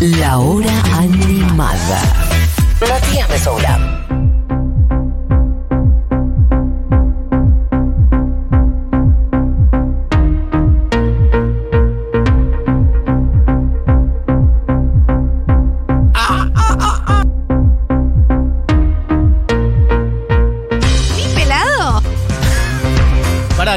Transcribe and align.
La 0.00 0.38
hora 0.38 0.80
animada. 0.96 2.00
Matías 2.88 3.28
Mesoula. 3.28 3.97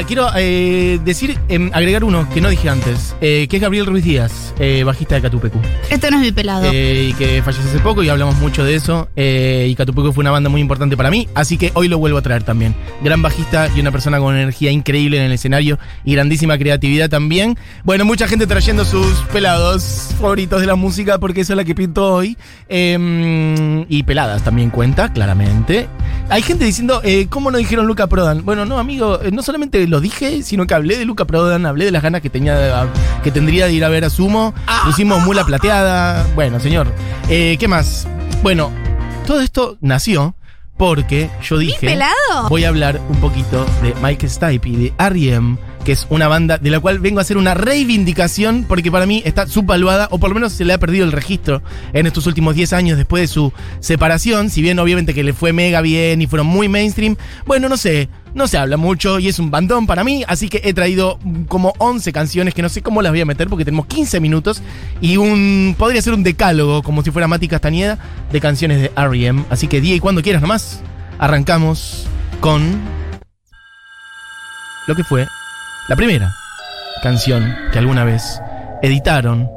Pará, 0.02 0.06
quiero 0.06 0.28
eh, 0.36 0.98
decir, 1.04 1.38
em, 1.48 1.70
agregar 1.72 2.02
uno 2.02 2.28
que 2.32 2.40
no 2.40 2.48
dije 2.48 2.68
antes, 2.68 3.14
eh, 3.20 3.46
que 3.48 3.56
es 3.56 3.62
Gabriel 3.62 3.86
Ruiz 3.86 4.04
Díaz, 4.04 4.54
eh, 4.58 4.82
bajista 4.84 5.14
de 5.14 5.22
Catupecu. 5.22 5.60
Este 5.90 6.10
no 6.10 6.16
es 6.16 6.22
mi 6.22 6.32
pelado. 6.32 6.66
Y 6.72 7.12
que 7.14 7.42
falleció 7.42 7.68
hace 7.68 7.78
poco 7.80 8.02
y 8.02 8.08
hablamos 8.08 8.36
mucho 8.38 8.64
de 8.64 8.74
eso. 8.74 9.08
y 9.16 9.74
Catupecu 9.74 10.12
fue 10.12 10.22
una 10.22 10.30
banda 10.30 10.48
muy 10.48 10.60
importante 10.60 10.96
para 10.96 11.10
mí, 11.10 11.28
así 11.34 11.56
que 11.56 11.70
hoy 11.74 11.88
lo 11.88 11.98
vuelvo 11.98 12.18
a 12.18 12.22
traer 12.22 12.42
también. 12.42 12.74
Gran 13.02 13.22
bajista 13.22 13.68
y 13.74 13.80
una 13.80 13.92
persona 13.92 14.18
con 14.18 14.34
energía 14.34 14.70
increíble 14.70 15.18
en 15.18 15.24
el 15.24 15.32
escenario 15.32 15.78
y 16.04 16.14
grandísima 16.14 16.58
creatividad 16.58 17.08
también. 17.08 17.56
Bueno, 17.84 18.04
mucha 18.04 18.26
gente 18.26 18.46
trayendo 18.46 18.84
sus 18.84 19.06
pelados 19.32 20.14
favoritos 20.20 20.60
de 20.60 20.66
la 20.66 20.74
música 20.74 21.18
porque 21.18 21.42
eso 21.42 21.52
es 21.52 21.56
la 21.56 21.64
que 21.64 21.74
pinto 21.74 22.14
hoy. 22.14 22.36
Em, 22.68 23.84
y 23.88 24.02
peladas 24.02 24.42
también 24.42 24.70
cuenta, 24.70 25.12
claramente. 25.12 25.88
Hay 26.28 26.42
gente 26.42 26.64
diciendo, 26.64 27.02
¿cómo 27.28 27.50
no 27.50 27.58
dijeron 27.58 27.86
Luca 27.86 28.06
Prodan? 28.06 28.44
Bueno, 28.44 28.64
no, 28.64 28.78
amigo, 28.78 29.20
no 29.32 29.42
solamente 29.42 29.86
lo 29.92 30.00
dije, 30.02 30.42
sino 30.42 30.66
que 30.66 30.74
hablé 30.74 30.98
de 30.98 31.04
Luca 31.06 31.24
Prodan, 31.24 31.64
hablé 31.64 31.86
de 31.86 31.90
las 31.92 32.02
ganas 32.02 32.20
que 32.20 32.28
tenía 32.30 32.54
de- 32.58 32.88
que 33.22 33.30
tendría 33.30 33.66
de 33.66 33.72
ir 33.72 33.84
a 33.84 33.88
ver 33.88 34.04
a 34.04 34.10
Sumo. 34.10 34.52
Pusimos 34.84 35.22
mula 35.22 35.44
plateada. 35.44 36.26
Bueno, 36.34 36.60
señor. 36.60 36.92
Eh, 37.28 37.56
¿Qué 37.58 37.68
más? 37.68 38.06
Bueno, 38.42 38.70
todo 39.26 39.40
esto 39.40 39.78
nació 39.80 40.34
porque 40.76 41.30
yo 41.42 41.56
¿Mi 41.56 41.66
dije. 41.66 41.86
pelado? 41.86 42.48
Voy 42.48 42.64
a 42.64 42.68
hablar 42.68 43.00
un 43.08 43.16
poquito 43.20 43.64
de 43.82 43.94
Mike 44.02 44.28
Stipe 44.28 44.68
y 44.68 44.76
de 44.76 44.92
R.E.M., 44.98 45.56
que 45.84 45.92
es 45.92 46.06
una 46.10 46.28
banda 46.28 46.58
de 46.58 46.70
la 46.70 46.80
cual 46.80 46.98
vengo 46.98 47.18
a 47.18 47.22
hacer 47.22 47.36
una 47.36 47.54
reivindicación 47.54 48.64
porque 48.68 48.90
para 48.90 49.06
mí 49.06 49.22
está 49.24 49.46
subvaluada, 49.46 50.08
o 50.10 50.18
por 50.18 50.30
lo 50.30 50.34
menos 50.34 50.52
se 50.52 50.64
le 50.64 50.72
ha 50.72 50.78
perdido 50.78 51.04
el 51.04 51.12
registro 51.12 51.62
en 51.92 52.06
estos 52.06 52.26
últimos 52.26 52.54
10 52.54 52.72
años 52.72 52.96
después 52.96 53.22
de 53.22 53.26
su 53.26 53.52
separación. 53.80 54.50
Si 54.50 54.62
bien 54.62 54.78
obviamente 54.78 55.14
que 55.14 55.22
le 55.22 55.32
fue 55.32 55.52
mega 55.52 55.80
bien 55.80 56.22
y 56.22 56.26
fueron 56.26 56.46
muy 56.46 56.68
mainstream, 56.68 57.16
bueno, 57.46 57.68
no 57.68 57.76
sé, 57.76 58.08
no 58.34 58.46
se 58.46 58.58
habla 58.58 58.76
mucho 58.76 59.18
y 59.18 59.28
es 59.28 59.38
un 59.38 59.50
bandón 59.50 59.86
para 59.86 60.04
mí, 60.04 60.24
así 60.26 60.48
que 60.48 60.60
he 60.64 60.72
traído 60.72 61.18
como 61.48 61.74
11 61.78 62.12
canciones 62.12 62.54
que 62.54 62.62
no 62.62 62.68
sé 62.68 62.82
cómo 62.82 63.02
las 63.02 63.12
voy 63.12 63.20
a 63.20 63.26
meter 63.26 63.48
porque 63.48 63.64
tenemos 63.64 63.86
15 63.86 64.20
minutos 64.20 64.62
y 65.00 65.16
un 65.16 65.74
podría 65.76 66.00
ser 66.00 66.14
un 66.14 66.22
decálogo, 66.22 66.82
como 66.82 67.02
si 67.02 67.10
fuera 67.10 67.28
Mati 67.28 67.48
Castañeda, 67.48 67.98
de 68.30 68.40
canciones 68.40 68.80
de 68.80 68.92
R.E.M. 68.96 69.44
Así 69.50 69.66
que 69.66 69.80
día 69.80 69.94
y 69.94 70.00
cuando 70.00 70.22
quieras 70.22 70.42
nomás, 70.42 70.80
arrancamos 71.18 72.06
con 72.40 72.80
lo 74.86 74.94
que 74.94 75.04
fue 75.04 75.26
la 75.88 75.96
primera 75.96 76.34
canción 77.02 77.54
que 77.72 77.78
alguna 77.78 78.04
vez 78.04 78.40
editaron 78.82 79.50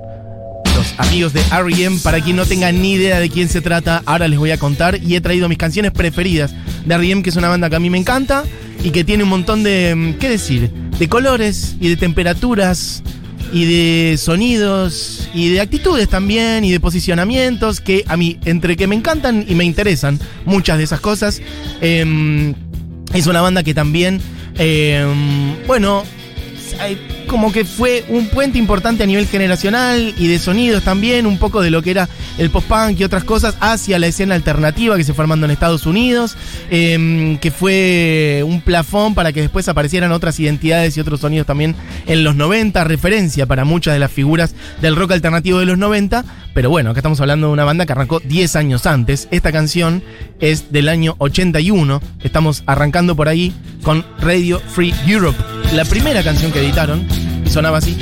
los 0.76 0.94
amigos 0.98 1.34
de 1.34 1.42
R.E.M. 1.42 2.00
Para 2.04 2.22
quien 2.22 2.36
no 2.36 2.46
tenga 2.46 2.72
ni 2.72 2.94
idea 2.94 3.20
de 3.20 3.30
quién 3.30 3.48
se 3.48 3.62
trata, 3.62 4.04
ahora 4.06 4.28
les 4.28 4.38
voy 4.38 4.52
a 4.52 4.58
contar 4.58 5.02
y 5.02 5.16
he 5.16 5.22
traído 5.22 5.48
mis 5.48 5.58
canciones 5.58 5.92
preferidas 5.92 6.54
de 6.86 6.96
R.E.M., 6.96 7.24
que 7.24 7.30
es 7.30 7.36
una 7.36 7.50
banda 7.50 7.70
que 7.70 7.76
a 7.76 7.80
mí 7.80 7.90
me 7.90 7.98
encanta 7.98 8.44
y 8.84 8.92
que 8.92 9.04
tiene 9.04 9.24
un 9.24 9.30
montón 9.30 9.64
de, 9.64 9.96
mm, 9.96 10.14
¿qué 10.16 10.30
decir? 10.30 10.70
De 11.00 11.08
colores 11.08 11.76
y 11.80 11.90
de 11.90 11.98
temperaturas 11.98 13.04
y 13.54 13.66
de 13.66 14.18
sonidos 14.18 15.30
y 15.34 15.50
de 15.50 15.62
actitudes 15.62 16.10
también 16.10 16.66
y 16.66 16.72
de 16.72 16.80
posicionamientos 16.80 17.80
que 17.80 18.04
a 18.08 18.18
mí 18.18 18.38
entre 18.46 18.76
que 18.76 18.88
me 18.88 18.96
encantan 18.96 19.46
y 19.48 19.56
me 19.56 19.64
interesan 19.64 20.20
muchas 20.46 20.78
de 20.78 20.84
esas 20.84 21.00
cosas. 21.00 21.42
em, 21.82 22.54
es 23.14 23.28
una 23.28 23.42
banda 23.42 23.64
que 23.64 23.74
también, 23.74 24.20
em, 24.58 25.56
bueno, 25.68 26.04
como 27.28 27.52
que 27.52 27.66
fue 27.66 28.06
un 28.10 28.28
puente 28.28 28.58
importante 28.58 29.04
a 29.04 29.06
nivel 29.06 29.28
generacional 29.28 30.14
y 30.18 30.28
de 30.28 30.40
sonidos 30.40 30.84
también, 30.84 31.26
un 31.26 31.38
poco 31.38 31.62
de 31.62 31.72
lo 31.72 31.82
que 31.82 31.92
era 31.92 32.10
el 32.38 32.50
post-punk 32.50 33.00
y 33.00 33.04
otras 33.04 33.24
cosas, 33.24 33.56
hacia 33.60 34.00
la 34.00 34.08
escena 34.08 34.36
alternativa 34.36 34.98
que 34.98 35.04
se 35.04 35.14
fue 35.14 35.24
armando 35.24 35.46
en 35.46 35.52
Estados 35.52 35.86
Unidos, 35.86 36.38
em, 36.70 37.38
que 37.38 37.52
fue 37.52 38.44
un 38.46 38.62
plafón 38.62 39.16
para 39.16 39.32
que 39.32 39.42
después 39.42 39.68
aparecieran 39.68 40.12
otras 40.12 40.40
identidades 40.40 40.96
y 40.98 41.00
otros 41.00 41.20
sonidos 41.20 41.48
también 41.48 41.76
en 42.06 42.24
los 42.24 42.36
90, 42.36 42.84
referencia 42.84 43.46
para 43.46 43.66
muchas 43.66 43.94
de 43.94 44.00
las 44.00 44.12
figuras 44.12 44.56
del 44.82 44.96
rock 44.96 45.12
alternativo 45.12 45.60
de 45.60 45.66
los 45.66 45.78
90, 45.78 46.24
pero 46.54 46.70
bueno, 46.70 46.92
acá 46.92 47.00
estamos 47.00 47.20
hablando 47.20 47.48
de 47.48 47.54
una 47.54 47.66
banda 47.66 47.86
que 47.86 47.92
arrancó 47.92 48.20
10 48.20 48.56
años 48.56 48.86
antes. 48.86 49.28
Esta 49.32 49.52
canción 49.52 50.04
es 50.40 50.72
del 50.72 50.90
año 50.90 51.16
81, 51.18 52.02
estamos 52.24 52.64
arrancando 52.66 53.16
por 53.16 53.28
ahí 53.28 53.54
con 53.82 54.06
Radio 54.20 54.60
Free 54.60 54.94
Europe, 55.06 55.38
la 55.76 55.84
primera 55.84 56.24
canción 56.24 56.54
que 56.54 56.60
editaron, 56.60 57.06
y 57.46 57.50
sonaba 57.50 57.80
así. 57.80 57.98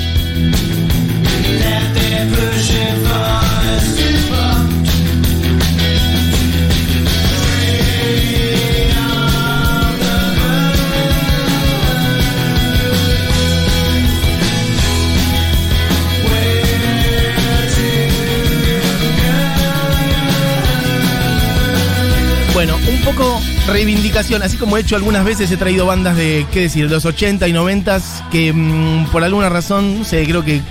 Bueno, 22.54 22.78
un 22.88 23.02
poco 23.02 23.42
reivindicación, 23.68 24.44
así 24.44 24.58
como 24.58 24.78
he 24.78 24.82
hecho 24.82 24.96
algunas 24.96 25.24
veces, 25.24 25.52
he 25.52 25.58
traído 25.58 25.86
bandas 25.86 26.18
de, 26.18 26.46
qué 26.52 26.62
decir, 26.62 26.90
los 26.90 27.06
80 27.06 27.48
y 27.48 27.54
90 27.54 28.02
que 28.32 28.52
mm, 28.54 29.06
por 29.12 29.24
alguna 29.24 29.50
razón, 29.50 30.00
no 30.00 30.06
sé, 30.06 30.24
creo 30.26 30.44
que 30.44 30.62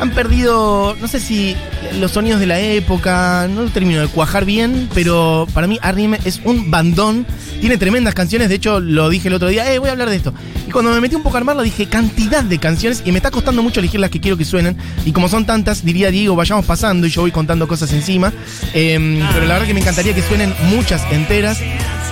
han 0.00 0.10
perdido, 0.10 0.96
no 0.98 1.08
sé 1.08 1.20
si 1.20 1.54
los 1.98 2.12
sonidos 2.12 2.40
de 2.40 2.46
la 2.46 2.58
época, 2.58 3.46
no 3.50 3.64
termino 3.66 4.00
de 4.00 4.08
cuajar 4.08 4.44
bien, 4.44 4.88
pero 4.94 5.46
para 5.52 5.66
mí 5.66 5.78
R.E.M. 5.82 6.18
es 6.24 6.40
un 6.44 6.70
bandón, 6.70 7.26
tiene 7.60 7.76
tremendas 7.76 8.14
canciones, 8.14 8.48
de 8.48 8.54
hecho 8.54 8.80
lo 8.80 9.10
dije 9.10 9.28
el 9.28 9.34
otro 9.34 9.48
día, 9.48 9.70
eh, 9.72 9.78
voy 9.78 9.88
a 9.90 9.92
hablar 9.92 10.08
de 10.08 10.16
esto. 10.16 10.32
Y 10.66 10.70
cuando 10.70 10.90
me 10.92 11.00
metí 11.00 11.16
un 11.16 11.22
poco 11.22 11.36
a 11.36 11.40
armarlo 11.40 11.62
dije 11.62 11.86
cantidad 11.86 12.42
de 12.44 12.58
canciones 12.58 13.02
y 13.04 13.12
me 13.12 13.18
está 13.18 13.30
costando 13.30 13.62
mucho 13.62 13.80
elegir 13.80 14.00
las 14.00 14.10
que 14.10 14.20
quiero 14.20 14.36
que 14.36 14.44
suenen. 14.44 14.76
Y 15.04 15.12
como 15.12 15.28
son 15.28 15.44
tantas, 15.44 15.84
diría 15.84 16.10
Diego, 16.10 16.36
vayamos 16.36 16.64
pasando 16.64 17.06
y 17.06 17.10
yo 17.10 17.22
voy 17.22 17.32
contando 17.32 17.68
cosas 17.68 17.92
encima. 17.92 18.32
Em, 18.72 19.20
pero 19.34 19.46
la 19.46 19.54
verdad 19.54 19.66
que 19.66 19.74
me 19.74 19.80
encantaría 19.80 20.14
que 20.14 20.22
suenen 20.22 20.54
muchas 20.70 21.02
enteras. 21.10 21.60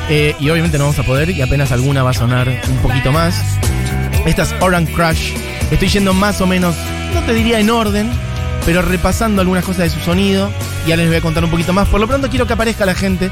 Eh, 0.09 0.35
y 0.39 0.49
obviamente 0.51 0.79
no 0.79 0.85
vamos 0.85 0.99
a 0.99 1.03
poder 1.03 1.31
y 1.31 1.43
apenas 1.43 1.71
alguna 1.73 2.03
va 2.03 2.11
a 2.11 2.15
sonar 2.15 2.49
un 2.49 2.77
poquito 2.79 3.13
más. 3.13 3.35
Esta 4.27 4.43
es 4.43 4.55
Orange 4.61 4.93
Crush. 4.93 5.33
Estoy 5.71 5.89
yendo 5.89 6.15
más 6.15 6.41
o 6.41 6.47
menos, 6.47 6.75
no 7.15 7.23
te 7.23 7.35
diría 7.35 7.61
en 7.61 7.71
orden, 7.71 8.11
pero 8.65 8.83
repasando 8.83 9.43
algunas 9.43 9.65
cosas 9.65 9.85
de 9.85 9.91
su 9.91 10.01
sonido. 10.01 10.51
Y 10.87 10.91
ahora 10.91 11.03
les 11.03 11.09
voy 11.09 11.19
a 11.19 11.21
contar 11.21 11.45
un 11.45 11.51
poquito 11.51 11.73
más. 11.73 11.89
Por 11.89 12.01
lo 12.01 12.07
pronto 12.07 12.29
quiero 12.31 12.47
que 12.47 12.55
aparezca 12.55 12.87
la 12.87 12.95
gente. 12.95 13.31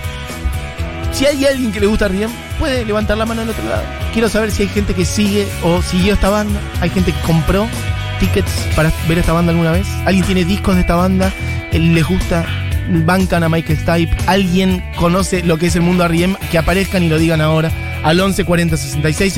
Si 1.12 1.24
hay 1.24 1.46
alguien 1.46 1.72
que 1.72 1.80
le 1.80 1.86
gusta 1.86 2.08
Riem, 2.08 2.30
puede 2.58 2.84
levantar 2.84 3.16
la 3.16 3.24
mano 3.24 3.40
del 3.40 3.50
otro 3.50 3.64
lado. 3.64 3.84
Quiero 4.12 4.28
saber 4.28 4.50
si 4.50 4.64
hay 4.64 4.68
gente 4.68 4.92
que 4.92 5.06
sigue 5.06 5.48
o 5.62 5.80
siguió 5.80 6.12
esta 6.12 6.28
banda. 6.28 6.60
Hay 6.82 6.90
gente 6.90 7.12
que 7.12 7.20
compró 7.20 7.66
tickets 8.20 8.52
para 8.74 8.92
ver 9.08 9.18
esta 9.18 9.32
banda 9.32 9.52
alguna 9.52 9.72
vez. 9.72 9.86
¿Alguien 10.04 10.26
tiene 10.26 10.44
discos 10.44 10.74
de 10.74 10.82
esta 10.82 10.94
banda? 10.94 11.32
¿Les 11.72 12.06
gusta? 12.06 12.44
¿Bancan 12.88 13.42
a 13.44 13.48
Mike 13.48 13.76
Stipe? 13.76 14.16
¿Alguien 14.26 14.84
conoce 14.96 15.42
lo 15.42 15.58
que 15.58 15.66
es 15.66 15.76
el 15.76 15.82
mundo 15.82 16.04
R.E.M.? 16.04 16.36
Que 16.50 16.58
aparezcan 16.58 17.02
y 17.02 17.08
lo 17.08 17.18
digan 17.18 17.40
ahora 17.40 17.70
al 18.02 18.20
11 18.20 18.44
40 18.44 18.76
66 18.76 19.34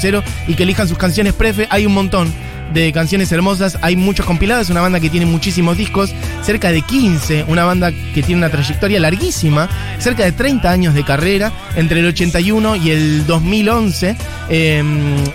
000 0.00 0.22
y 0.46 0.54
que 0.54 0.62
elijan 0.62 0.88
sus 0.88 0.98
canciones 0.98 1.34
prefe. 1.34 1.66
Hay 1.70 1.86
un 1.86 1.94
montón 1.94 2.32
de 2.72 2.92
canciones 2.92 3.30
hermosas. 3.32 3.78
Hay 3.82 3.96
muchos 3.96 4.26
compilados. 4.26 4.66
Es 4.66 4.70
una 4.70 4.80
banda 4.80 5.00
que 5.00 5.10
tiene 5.10 5.26
muchísimos 5.26 5.76
discos, 5.76 6.14
cerca 6.42 6.72
de 6.72 6.82
15. 6.82 7.44
Una 7.48 7.64
banda 7.64 7.92
que 7.92 8.22
tiene 8.22 8.36
una 8.36 8.50
trayectoria 8.50 9.00
larguísima, 9.00 9.68
cerca 9.98 10.24
de 10.24 10.32
30 10.32 10.70
años 10.70 10.94
de 10.94 11.04
carrera, 11.04 11.52
entre 11.76 12.00
el 12.00 12.06
81 12.06 12.76
y 12.76 12.90
el 12.90 13.26
2011. 13.26 14.16
Eh, 14.48 14.82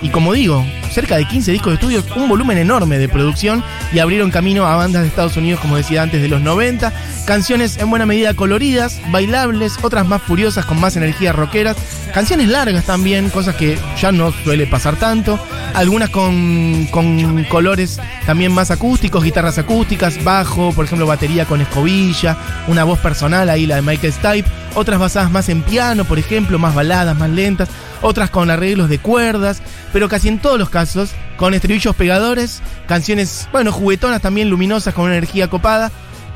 y 0.02 0.10
como 0.10 0.34
digo, 0.34 0.66
cerca 0.92 1.18
de 1.18 1.26
15 1.26 1.52
discos 1.52 1.72
de 1.72 1.76
estudio, 1.76 2.04
un 2.16 2.30
volumen 2.30 2.58
enorme 2.58 2.98
de 2.98 3.10
producción 3.10 3.64
y 3.94 4.00
abrieron 4.00 4.32
camino 4.32 4.66
a 4.66 4.76
bandas 4.76 5.02
de 5.02 5.08
Estados 5.08 5.38
Unidos, 5.38 5.60
como 5.60 5.78
decía 5.78 6.04
antes, 6.04 6.22
de 6.22 6.28
los 6.28 6.42
90. 6.42 6.92
Canciones 7.26 7.78
en 7.78 7.90
buena 7.90 8.06
medida 8.06 8.34
coloridas, 8.34 9.00
bailables, 9.10 9.78
otras 9.82 10.08
más 10.08 10.22
furiosas 10.22 10.66
con 10.66 10.80
más 10.80 10.96
energías 10.96 11.36
rockeras. 11.36 11.78
Canciones 12.14 12.50
largas 12.50 12.86
también, 12.86 13.30
cosas 13.30 13.56
que 13.56 13.78
ya 14.00 14.12
no 14.12 14.32
suele 14.32 14.68
pasar 14.68 14.98
tanto. 14.98 15.40
Algunas 15.74 16.10
con, 16.10 16.88
con 16.92 17.44
colores 17.46 18.00
también 18.26 18.52
más 18.52 18.72
acústicos, 18.72 19.24
guitarras 19.24 19.58
acústicas, 19.58 20.22
bajo, 20.24 20.74
por 20.74 20.86
ejemplo, 20.86 21.08
batería 21.08 21.46
con 21.46 21.62
escobilla, 21.62 22.38
una 22.68 22.84
voz 22.84 23.00
personal, 23.00 23.50
ahí 23.50 23.66
la 23.66 23.76
de 23.76 23.82
Michael 23.82 24.14
Stipe. 24.14 24.50
Otras 24.74 25.00
basadas 25.00 25.32
más 25.32 25.50
en 25.50 25.64
piano, 25.64 26.06
por 26.06 26.20
ejemplo, 26.20 26.60
más 26.60 26.76
baladas, 26.76 27.18
más 27.18 27.30
lentas. 27.30 27.70
Otras 28.02 28.30
con 28.30 28.50
arreglos 28.50 28.90
de 28.90 29.00
cuerdas, 29.00 29.62
pero 29.94 30.10
casi 30.10 30.28
en 30.28 30.40
todos 30.40 30.58
los 30.58 30.70
casos 30.70 31.12
con 31.38 31.54
estribillos 31.54 31.96
pegadores, 31.96 32.62
canciones, 32.88 33.48
bueno, 33.52 33.72
juguetonas 33.72 34.22
también, 34.22 34.50
luminosas, 34.50 34.94
con 34.94 35.06
una 35.06 35.18
energía 35.18 35.50
copada. 35.50 35.92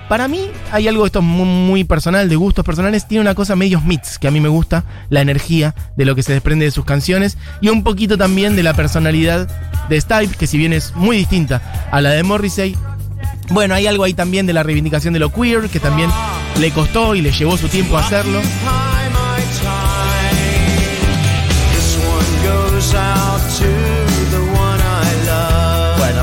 Para 0.09 0.27
mí 0.27 0.51
hay 0.71 0.87
algo, 0.87 1.05
esto 1.07 1.23
muy, 1.23 1.83
personal, 1.83 2.29
de 2.29 2.35
gustos 2.35 2.63
personales, 2.63 3.07
tiene 3.07 3.21
una 3.21 3.33
cosa 3.33 3.55
medio 3.55 3.79
Smiths, 3.79 4.19
que 4.19 4.27
a 4.27 4.31
mí 4.31 4.39
me 4.39 4.49
gusta, 4.49 4.83
la 5.09 5.21
energía 5.21 5.73
de 5.95 6.05
lo 6.05 6.15
que 6.15 6.21
se 6.21 6.33
desprende 6.33 6.65
de 6.65 6.71
sus 6.71 6.85
canciones, 6.85 7.39
y 7.59 7.69
un 7.69 7.83
poquito 7.83 8.15
también 8.17 8.55
de 8.55 8.61
la 8.61 8.75
personalidad 8.75 9.47
de 9.89 9.99
Stipe, 9.99 10.35
que 10.37 10.45
si 10.45 10.59
bien 10.59 10.73
es 10.73 10.95
muy 10.95 11.17
distinta 11.17 11.87
a 11.91 12.01
la 12.01 12.11
de 12.11 12.21
Morrissey, 12.21 12.75
bueno, 13.49 13.73
hay 13.73 13.87
algo 13.87 14.03
ahí 14.03 14.13
también 14.13 14.45
de 14.45 14.53
la 14.53 14.63
reivindicación 14.63 15.13
de 15.13 15.19
lo 15.19 15.31
queer, 15.31 15.69
que 15.69 15.79
también 15.79 16.09
le 16.59 16.71
costó 16.71 17.15
y 17.15 17.21
le 17.21 17.31
llevó 17.31 17.57
su 17.57 17.67
tiempo 17.67 17.97
hacerlo. 17.97 18.41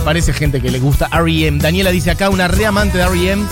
Aparece 0.02 0.32
gente 0.32 0.60
que 0.60 0.70
le 0.70 0.80
gusta 0.80 1.08
R.E.M. 1.12 1.58
Daniela 1.58 1.90
dice 1.90 2.10
acá, 2.10 2.28
una 2.28 2.48
re 2.48 2.66
amante 2.66 2.98
de 2.98 3.04
R.E.M. 3.04 3.44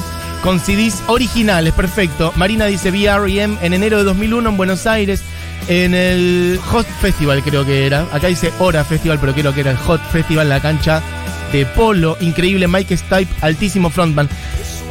con 0.42 0.58
CDs 0.58 1.02
originales, 1.06 1.72
perfecto. 1.72 2.32
Marina 2.36 2.66
dice, 2.66 2.90
vi 2.90 3.06
R.E.M. 3.06 3.56
en 3.62 3.72
enero 3.72 3.98
de 3.98 4.04
2001 4.04 4.48
en 4.48 4.56
Buenos 4.56 4.86
Aires, 4.86 5.22
en 5.68 5.94
el 5.94 6.58
Hot 6.66 6.86
Festival 7.00 7.42
creo 7.42 7.64
que 7.64 7.86
era. 7.86 8.02
Acá 8.12 8.26
dice 8.26 8.52
Hora 8.58 8.84
Festival, 8.84 9.18
pero 9.20 9.32
creo 9.32 9.54
que 9.54 9.60
era 9.60 9.70
el 9.70 9.76
Hot 9.78 10.00
Festival, 10.10 10.48
la 10.48 10.60
cancha 10.60 11.00
de 11.52 11.64
polo. 11.66 12.16
Increíble, 12.20 12.66
Mike 12.66 12.96
Stipe, 12.96 13.32
altísimo 13.40 13.88
frontman. 13.88 14.28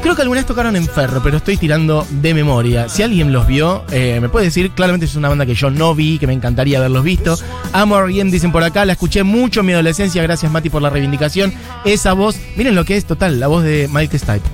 Creo 0.01 0.15
que 0.15 0.21
alguna 0.21 0.39
vez 0.39 0.47
tocaron 0.47 0.75
en 0.75 0.87
Ferro, 0.87 1.21
pero 1.21 1.37
estoy 1.37 1.57
tirando 1.57 2.07
de 2.09 2.33
memoria. 2.33 2.87
Si 2.87 3.03
alguien 3.03 3.33
los 3.33 3.45
vio, 3.45 3.83
eh, 3.91 4.19
me 4.21 4.29
puede 4.29 4.45
decir. 4.45 4.71
Claramente 4.71 5.05
es 5.05 5.15
una 5.15 5.27
banda 5.27 5.45
que 5.45 5.55
yo 5.55 5.69
no 5.69 5.93
vi, 5.93 6.17
que 6.17 6.25
me 6.25 6.33
encantaría 6.33 6.77
haberlos 6.77 7.03
visto. 7.03 7.37
Amo 7.73 7.95
a 7.95 7.99
R.E.M., 7.99 8.31
dicen 8.31 8.51
por 8.51 8.63
acá. 8.63 8.85
La 8.85 8.93
escuché 8.93 9.23
mucho 9.23 9.59
en 9.59 9.65
mi 9.65 9.73
adolescencia. 9.73 10.23
Gracias, 10.23 10.51
Mati, 10.51 10.69
por 10.69 10.81
la 10.81 10.89
reivindicación. 10.89 11.53
Esa 11.83 12.13
voz, 12.13 12.37
miren 12.55 12.75
lo 12.75 12.85
que 12.85 12.95
es 12.95 13.05
total, 13.05 13.39
la 13.39 13.47
voz 13.47 13.63
de 13.63 13.89
Mike 13.91 14.17
Stipe. 14.17 14.47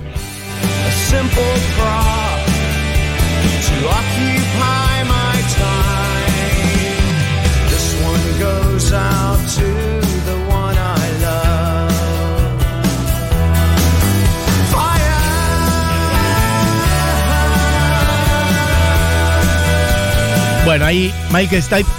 Bueno, 20.76 20.88
ahí 20.88 21.14
Michael 21.32 21.64
Stipe 21.64 21.90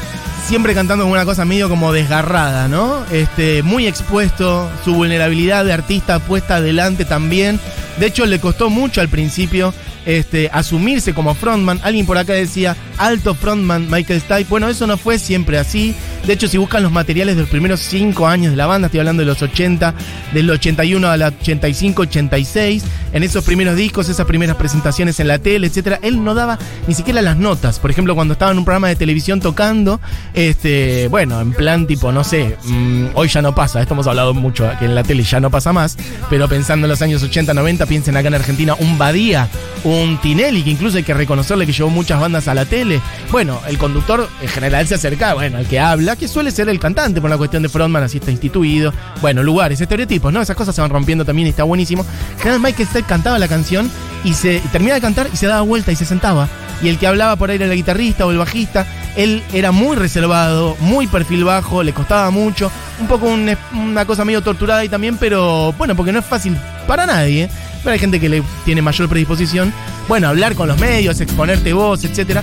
siempre 0.46 0.74
cantando 0.74 1.04
con 1.04 1.12
una 1.12 1.24
cosa 1.24 1.46
medio 1.46 1.70
como 1.70 1.94
desgarrada, 1.94 2.68
¿no? 2.68 3.06
Este, 3.10 3.62
muy 3.62 3.86
expuesto, 3.86 4.70
su 4.84 4.92
vulnerabilidad 4.92 5.64
de 5.64 5.72
artista 5.72 6.18
puesta 6.18 6.56
adelante 6.56 7.06
también. 7.06 7.58
De 7.98 8.04
hecho, 8.04 8.26
le 8.26 8.38
costó 8.38 8.68
mucho 8.68 9.00
al 9.00 9.08
principio 9.08 9.72
este, 10.04 10.50
asumirse 10.52 11.14
como 11.14 11.34
frontman. 11.34 11.80
Alguien 11.84 12.04
por 12.04 12.18
acá 12.18 12.34
decía, 12.34 12.76
alto 12.98 13.34
frontman 13.34 13.90
Michael 13.90 14.20
Stipe. 14.20 14.44
Bueno, 14.50 14.68
eso 14.68 14.86
no 14.86 14.98
fue 14.98 15.18
siempre 15.18 15.56
así. 15.56 15.94
De 16.26 16.32
hecho, 16.32 16.48
si 16.48 16.58
buscan 16.58 16.82
los 16.82 16.90
materiales 16.90 17.36
de 17.36 17.42
los 17.42 17.50
primeros 17.50 17.78
cinco 17.78 18.26
años 18.26 18.50
de 18.50 18.56
la 18.56 18.66
banda, 18.66 18.86
estoy 18.86 18.98
hablando 18.98 19.20
de 19.20 19.26
los 19.26 19.40
80, 19.40 19.94
del 20.34 20.50
81 20.50 21.08
al 21.08 21.22
85, 21.22 22.02
86, 22.02 22.82
en 23.12 23.22
esos 23.22 23.44
primeros 23.44 23.76
discos, 23.76 24.08
esas 24.08 24.26
primeras 24.26 24.56
presentaciones 24.56 25.20
en 25.20 25.28
la 25.28 25.38
tele, 25.38 25.68
etcétera, 25.68 26.00
él 26.02 26.24
no 26.24 26.34
daba 26.34 26.58
ni 26.88 26.94
siquiera 26.94 27.22
las 27.22 27.36
notas. 27.36 27.78
Por 27.78 27.92
ejemplo, 27.92 28.16
cuando 28.16 28.32
estaba 28.32 28.50
en 28.50 28.58
un 28.58 28.64
programa 28.64 28.88
de 28.88 28.96
televisión 28.96 29.40
tocando, 29.40 30.00
este, 30.34 31.06
bueno, 31.08 31.40
en 31.40 31.52
plan 31.52 31.86
tipo, 31.86 32.10
no 32.10 32.24
sé, 32.24 32.56
mm, 32.64 33.06
hoy 33.14 33.28
ya 33.28 33.40
no 33.40 33.54
pasa, 33.54 33.80
esto 33.80 33.94
hemos 33.94 34.08
hablado 34.08 34.34
mucho, 34.34 34.68
que 34.80 34.86
en 34.86 34.96
la 34.96 35.04
tele 35.04 35.22
ya 35.22 35.38
no 35.38 35.50
pasa 35.52 35.72
más, 35.72 35.96
pero 36.28 36.48
pensando 36.48 36.86
en 36.86 36.90
los 36.90 37.02
años 37.02 37.22
80, 37.22 37.54
90, 37.54 37.86
piensen 37.86 38.16
acá 38.16 38.26
en 38.26 38.34
Argentina, 38.34 38.74
un 38.78 38.98
Badía, 38.98 39.48
un 39.84 40.18
Tinelli, 40.20 40.64
que 40.64 40.70
incluso 40.70 40.96
hay 40.96 41.04
que 41.04 41.14
reconocerle 41.14 41.66
que 41.66 41.72
llevó 41.72 41.90
muchas 41.90 42.20
bandas 42.20 42.48
a 42.48 42.54
la 42.54 42.64
tele. 42.64 43.00
Bueno, 43.30 43.60
el 43.68 43.78
conductor 43.78 44.28
en 44.42 44.48
general 44.48 44.88
se 44.88 44.96
acerca, 44.96 45.34
bueno, 45.34 45.58
el 45.58 45.66
que 45.66 45.78
habla, 45.78 46.15
que 46.16 46.28
suele 46.28 46.50
ser 46.50 46.68
el 46.68 46.78
cantante 46.78 47.20
por 47.20 47.30
la 47.30 47.38
cuestión 47.38 47.62
de 47.62 47.68
frontman, 47.68 48.02
así 48.02 48.18
está 48.18 48.30
instituido. 48.30 48.92
Bueno, 49.20 49.42
lugares, 49.42 49.80
estereotipos, 49.80 50.32
¿no? 50.32 50.40
Esas 50.40 50.56
cosas 50.56 50.74
se 50.74 50.80
van 50.80 50.90
rompiendo 50.90 51.24
también 51.24 51.46
y 51.46 51.50
está 51.50 51.64
buenísimo. 51.64 52.04
General 52.38 52.60
Michael 52.60 52.88
Stipe 52.88 53.06
cantaba 53.06 53.38
la 53.38 53.48
canción 53.48 53.90
y 54.24 54.34
se 54.34 54.60
termina 54.72 54.94
de 54.94 55.00
cantar 55.00 55.28
y 55.32 55.36
se 55.36 55.46
daba 55.46 55.62
vuelta 55.62 55.92
y 55.92 55.96
se 55.96 56.04
sentaba. 56.04 56.48
Y 56.82 56.88
el 56.88 56.98
que 56.98 57.06
hablaba 57.06 57.36
por 57.36 57.50
ahí 57.50 57.56
era 57.56 57.66
el 57.66 57.74
guitarrista 57.74 58.26
o 58.26 58.30
el 58.30 58.38
bajista. 58.38 58.86
Él 59.16 59.42
era 59.52 59.72
muy 59.72 59.96
reservado, 59.96 60.76
muy 60.80 61.06
perfil 61.06 61.44
bajo, 61.44 61.82
le 61.82 61.92
costaba 61.92 62.30
mucho. 62.30 62.70
Un 63.00 63.06
poco 63.06 63.26
una 63.26 64.04
cosa 64.04 64.24
medio 64.24 64.42
torturada 64.42 64.80
ahí 64.80 64.88
también, 64.88 65.16
pero 65.16 65.72
bueno, 65.72 65.96
porque 65.96 66.12
no 66.12 66.18
es 66.18 66.24
fácil 66.24 66.56
para 66.86 67.06
nadie. 67.06 67.48
Pero 67.86 67.94
hay 67.94 68.00
gente 68.00 68.18
que 68.18 68.28
le 68.28 68.42
tiene 68.64 68.82
mayor 68.82 69.08
predisposición. 69.08 69.72
Bueno, 70.08 70.26
hablar 70.26 70.56
con 70.56 70.66
los 70.66 70.76
medios, 70.80 71.20
exponerte 71.20 71.72
vos, 71.72 72.02
etc. 72.02 72.40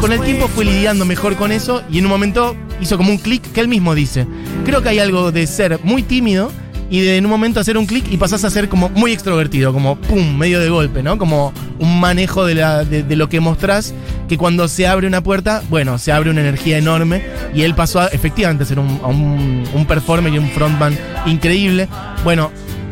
Con 0.00 0.10
el 0.10 0.22
tiempo 0.22 0.48
fue 0.48 0.64
lidiando 0.64 1.04
mejor 1.04 1.36
con 1.36 1.52
eso 1.52 1.82
y 1.90 1.98
en 1.98 2.06
un 2.06 2.10
momento 2.10 2.56
hizo 2.80 2.96
como 2.96 3.10
un 3.10 3.18
clic 3.18 3.42
que 3.52 3.60
él 3.60 3.68
mismo 3.68 3.94
dice. 3.94 4.26
Creo 4.64 4.80
que 4.80 4.88
hay 4.88 4.98
algo 4.98 5.32
de 5.32 5.46
ser 5.46 5.80
muy 5.84 6.02
tímido 6.02 6.50
y 6.88 7.00
de 7.00 7.18
en 7.18 7.26
un 7.26 7.30
momento 7.30 7.60
hacer 7.60 7.76
un 7.76 7.84
clic 7.84 8.10
y 8.10 8.16
pasás 8.16 8.42
a 8.44 8.48
ser 8.48 8.70
como 8.70 8.88
muy 8.88 9.12
extrovertido, 9.12 9.70
como 9.74 9.96
pum, 9.96 10.34
medio 10.38 10.60
de 10.60 10.70
golpe, 10.70 11.02
¿no? 11.02 11.18
Como 11.18 11.52
un 11.78 12.00
manejo 12.00 12.46
de, 12.46 12.54
la, 12.54 12.82
de, 12.86 13.16
lo 13.16 13.28
que 13.28 13.38
mostrás, 13.38 13.92
que 14.30 14.38
cuando 14.38 14.66
se 14.66 14.86
abre 14.86 15.06
una 15.06 15.22
puerta, 15.22 15.62
bueno, 15.68 15.98
se 15.98 16.10
abre 16.10 16.30
una 16.30 16.40
energía 16.40 16.78
enorme 16.78 17.22
y 17.54 17.64
él 17.64 17.74
pasó 17.74 18.00
a, 18.00 18.06
efectivamente 18.06 18.64
a 18.64 18.66
ser 18.66 18.78
un, 18.78 18.98
un, 19.04 19.64
un 19.74 19.84
performer 19.84 20.32
y 20.32 20.38
un 20.38 20.48
frontman 20.48 20.96
increíble. 21.26 21.86
Bueno, 22.24 22.50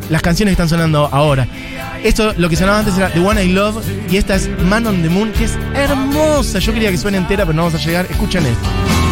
las 0.09 0.21
canciones 0.21 0.51
que 0.51 0.61
están 0.61 0.69
sonando 0.69 1.09
ahora. 1.11 1.47
Esto, 2.03 2.33
lo 2.37 2.49
que 2.49 2.55
sonaba 2.55 2.79
antes 2.79 2.97
era 2.97 3.09
The 3.09 3.19
One 3.19 3.43
I 3.43 3.51
Love 3.51 3.83
y 4.09 4.17
esta 4.17 4.35
es 4.35 4.49
Man 4.63 4.85
on 4.87 5.01
the 5.01 5.09
Moon, 5.09 5.31
que 5.31 5.45
es 5.45 5.57
hermosa. 5.73 6.59
Yo 6.59 6.73
quería 6.73 6.91
que 6.91 6.97
suene 6.97 7.17
entera, 7.17 7.45
pero 7.45 7.55
no 7.55 7.63
vamos 7.63 7.81
a 7.81 7.83
llegar. 7.85 8.05
Escuchen 8.09 8.45
esto. 8.45 9.04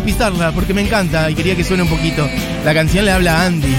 Cuesta 0.00 0.04
pisarla 0.04 0.52
porque 0.52 0.74
me 0.74 0.82
encanta 0.82 1.30
y 1.30 1.34
quería 1.34 1.56
que 1.56 1.64
suene 1.64 1.82
un 1.82 1.88
poquito. 1.88 2.28
La 2.64 2.74
canción 2.74 3.04
le 3.04 3.12
habla 3.12 3.42
a 3.42 3.46
Andy. 3.46 3.74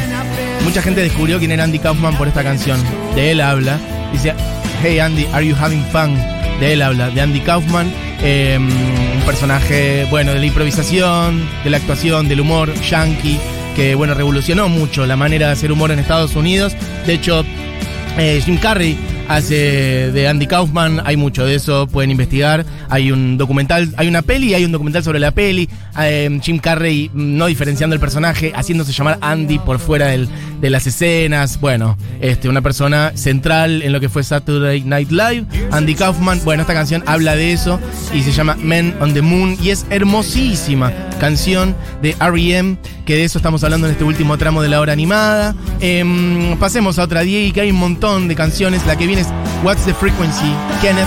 Mucha 0.64 0.82
gente 0.82 1.02
descubrió 1.02 1.40
quién 1.40 1.52
era 1.52 1.64
Andy 1.64 1.80
Kaufman 1.80 2.18
por 2.18 2.28
esta 2.28 2.44
canción. 2.44 2.80
De 3.16 3.32
él 3.32 3.42
habla. 3.42 3.80
Dice, 4.12 4.34
Hey 4.82 5.00
Andy, 5.00 5.26
are 5.34 5.46
you 5.46 5.56
having 5.56 5.84
fun? 5.92 6.16
De 6.60 6.74
él 6.74 6.82
habla, 6.82 7.10
de 7.10 7.22
Andy 7.22 7.40
Kaufman. 7.42 7.92
Em, 8.24 8.68
un 8.68 9.22
personaje, 9.26 10.06
bueno, 10.10 10.34
de 10.34 10.40
la 10.40 10.46
improvisación, 10.46 11.44
de 11.64 11.70
la 11.70 11.78
actuación, 11.78 12.28
del 12.28 12.42
humor 12.42 12.74
yankee, 12.82 13.40
que, 13.76 13.96
bueno, 13.96 14.14
revolucionó 14.14 14.70
mucho 14.70 15.06
la 15.06 15.16
manera 15.16 15.48
de 15.48 15.54
hacer 15.54 15.72
humor 15.72 15.92
en 15.92 16.00
Estados 16.00 16.36
Unidos. 16.36 16.76
De 17.08 17.14
hecho, 17.14 17.44
eh, 18.18 18.42
Jim 18.44 18.58
Carrey 18.58 18.98
hace 19.28 20.12
de 20.12 20.28
Andy 20.28 20.46
Kaufman, 20.46 21.02
hay 21.06 21.16
mucho 21.16 21.46
de 21.46 21.56
eso, 21.56 21.88
pueden 21.88 22.12
investigar. 22.12 22.66
Hay 22.90 23.12
un 23.12 23.38
documental, 23.38 23.94
hay 23.98 24.08
una 24.08 24.22
peli, 24.22 24.54
hay 24.54 24.66
un 24.66 24.72
documental 24.72 25.04
sobre 25.04 25.20
la 25.20 25.32
peli. 25.32 25.70
Eh, 26.00 26.40
Jim 26.42 26.60
Carrey 26.60 27.10
mm, 27.14 27.38
no 27.38 27.48
diferenciando 27.48 27.94
el 27.94 28.00
personaje, 28.00 28.54
haciéndose 28.56 28.92
llamar 28.94 29.18
Andy 29.22 29.60
por 29.60 29.80
fuera 29.80 30.08
del- 30.08 30.30
de 30.62 30.70
las 30.70 30.86
escenas. 30.88 31.60
Bueno, 31.60 31.98
este, 32.22 32.48
una 32.48 32.62
persona 32.62 33.12
central 33.16 33.82
en 33.82 33.92
lo 33.92 34.00
que 34.00 34.10
fue 34.10 34.24
Saturday 34.24 34.82
Night 34.84 35.10
Live. 35.12 35.46
Andy 35.72 35.96
Kaufman, 35.96 36.40
bueno, 36.44 36.62
esta 36.62 36.74
canción 36.74 37.04
habla 37.08 37.36
de 37.36 37.52
eso 37.54 37.80
y 38.14 38.22
se 38.22 38.32
llama 38.32 38.56
Men 38.62 38.96
on 39.02 39.14
the 39.14 39.22
Moon 39.22 39.58
y 39.62 39.70
es 39.72 39.86
hermosísima 39.90 40.92
canción 41.20 41.76
de 42.02 42.16
R.E.M. 42.20 42.78
que 43.06 43.16
de 43.16 43.24
eso 43.24 43.38
estamos 43.40 43.64
hablando 43.64 43.88
en 43.88 43.94
este 43.94 44.04
último 44.04 44.38
tramo 44.38 44.62
de 44.62 44.70
la 44.70 44.80
hora 44.80 44.94
animada. 44.94 45.56
Em, 45.80 46.58
pasemos 46.58 47.00
a 47.00 47.04
otra 47.04 47.22
Diego, 47.22 47.54
que 47.54 47.62
hay 47.62 47.72
un 47.72 47.78
montón 47.78 48.28
de 48.28 48.36
canciones. 48.36 48.86
La 48.86 48.96
que 48.96 49.08
viene 49.08 49.22
es 49.24 49.28
What's 49.64 49.86
the 49.86 49.94
Frequency, 49.94 50.52
Kenneth. 50.82 51.06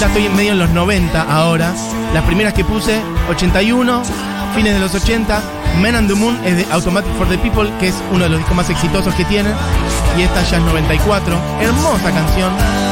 Ya 0.00 0.06
estoy 0.08 0.26
en 0.26 0.36
medio 0.36 0.52
en 0.52 0.58
los 0.58 0.70
90 0.70 1.22
ahora. 1.22 1.72
Las 2.14 2.24
primeras 2.24 2.52
que 2.54 2.64
puse, 2.64 3.00
81, 3.28 4.02
fines 4.54 4.74
de 4.74 4.80
los 4.80 4.94
80. 4.94 5.40
Men 5.80 5.94
on 5.94 6.08
the 6.08 6.14
Moon 6.14 6.38
es 6.44 6.56
de 6.56 6.66
Automatic 6.72 7.12
for 7.16 7.28
the 7.28 7.38
People, 7.38 7.70
que 7.78 7.88
es 7.88 7.94
uno 8.10 8.24
de 8.24 8.30
los 8.30 8.38
discos 8.38 8.56
más 8.56 8.70
exitosos 8.70 9.14
que 9.14 9.24
tienen. 9.26 9.52
Y 10.16 10.22
esta 10.22 10.42
ya 10.42 10.56
es 10.56 10.62
94. 10.62 11.36
Hermosa 11.60 12.10
canción. 12.10 12.87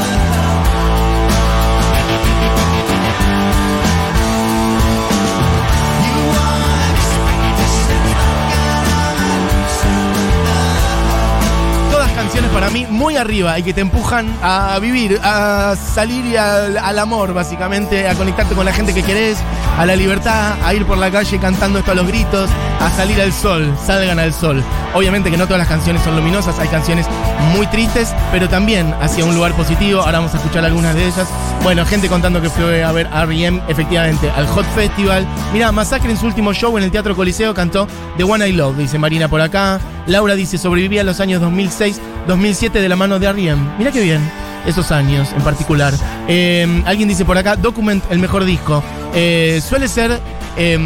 Para 12.67 12.79
mí 12.79 12.85
muy 12.89 13.15
arriba 13.15 13.57
y 13.57 13.63
que 13.63 13.73
te 13.73 13.79
empujan 13.79 14.27
a 14.41 14.77
vivir, 14.79 15.21
a 15.23 15.73
salir 15.77 16.25
y 16.25 16.35
al, 16.35 16.99
amor, 16.99 17.33
básicamente, 17.33 18.09
a 18.09 18.13
conectarte 18.13 18.55
con 18.55 18.65
la 18.65 18.73
gente 18.73 18.93
que 18.93 19.03
querés, 19.03 19.37
a 19.77 19.85
la 19.85 19.95
libertad, 19.95 20.57
a 20.61 20.73
ir 20.73 20.85
por 20.85 20.97
la 20.97 21.09
calle 21.09 21.39
cantando 21.39 21.79
esto 21.79 21.95
los 21.95 22.05
gritos, 22.05 22.49
a 22.81 22.89
salir 22.89 23.21
al 23.21 23.31
sol, 23.31 23.73
salgan 23.85 24.19
al 24.19 24.33
sol. 24.33 24.61
Obviamente 24.93 25.31
que 25.31 25.37
no 25.37 25.45
todas 25.45 25.59
las 25.59 25.69
canciones 25.69 26.01
son 26.01 26.17
luminosas, 26.17 26.59
hay 26.59 26.67
canciones 26.67 27.05
muy 27.53 27.67
tristes, 27.67 28.13
pero 28.33 28.49
también 28.49 28.93
hacia 28.99 29.23
un 29.23 29.33
lugar 29.33 29.53
positivo. 29.53 30.01
Ahora 30.01 30.19
vamos 30.19 30.33
a 30.33 30.37
escuchar 30.37 30.65
algunas 30.65 30.93
de 30.93 31.05
ellas. 31.05 31.29
Bueno, 31.63 31.85
gente 31.85 32.09
contando 32.09 32.41
que 32.41 32.49
fue 32.49 32.83
a 32.83 32.91
ver 32.91 33.07
a 33.13 33.23
R.E.M. 33.23 33.61
efectivamente 33.69 34.29
al 34.29 34.45
Hot 34.45 34.65
Festival. 34.75 35.25
Mira, 35.53 35.71
Masacre 35.71 36.11
en 36.11 36.17
su 36.17 36.25
último 36.25 36.53
show 36.53 36.77
en 36.77 36.83
el 36.83 36.91
Teatro 36.91 37.15
Coliseo 37.15 37.53
cantó 37.53 37.87
The 38.17 38.25
One 38.25 38.45
I 38.45 38.51
Love, 38.51 38.75
dice 38.75 38.99
Marina 38.99 39.29
por 39.29 39.39
acá. 39.39 39.79
Laura 40.07 40.35
dice, 40.35 40.57
sobreviví 40.57 40.97
a 40.99 41.03
los 41.03 41.19
años 41.19 41.41
2006, 41.41 41.99
2007 42.27 42.81
de 42.81 42.89
la 42.89 42.95
mano 42.95 43.19
de 43.19 43.27
R.E.M. 43.27 43.61
Mira 43.77 43.91
qué 43.91 44.01
bien, 44.01 44.21
esos 44.65 44.91
años 44.91 45.29
en 45.35 45.41
particular. 45.41 45.93
Eh, 46.27 46.83
alguien 46.85 47.09
dice 47.09 47.25
por 47.25 47.37
acá, 47.37 47.55
Document, 47.55 48.03
el 48.09 48.19
mejor 48.19 48.45
disco. 48.45 48.83
Eh, 49.13 49.61
suele 49.67 49.87
ser, 49.87 50.19
eh, 50.57 50.77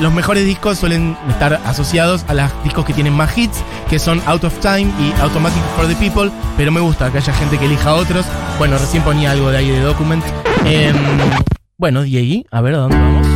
los 0.00 0.12
mejores 0.12 0.44
discos 0.44 0.78
suelen 0.78 1.16
estar 1.28 1.60
asociados 1.64 2.24
a 2.28 2.34
los 2.34 2.50
discos 2.64 2.84
que 2.84 2.92
tienen 2.94 3.12
más 3.12 3.36
hits, 3.36 3.58
que 3.88 3.98
son 3.98 4.22
Out 4.26 4.44
of 4.44 4.58
Time 4.60 4.90
y 5.00 5.20
Automatic 5.20 5.62
for 5.76 5.86
the 5.86 5.94
People, 5.96 6.30
pero 6.56 6.72
me 6.72 6.80
gusta 6.80 7.10
que 7.12 7.18
haya 7.18 7.32
gente 7.32 7.58
que 7.58 7.66
elija 7.66 7.94
otros. 7.94 8.26
Bueno, 8.58 8.78
recién 8.78 9.02
ponía 9.02 9.32
algo 9.32 9.50
de 9.50 9.58
ahí 9.58 9.70
de 9.70 9.80
Document. 9.80 10.24
Eh, 10.64 10.92
bueno, 11.76 12.02
Diego, 12.02 12.44
a 12.50 12.60
ver, 12.60 12.74
¿a 12.74 12.78
dónde 12.78 12.96
vamos? 12.96 13.31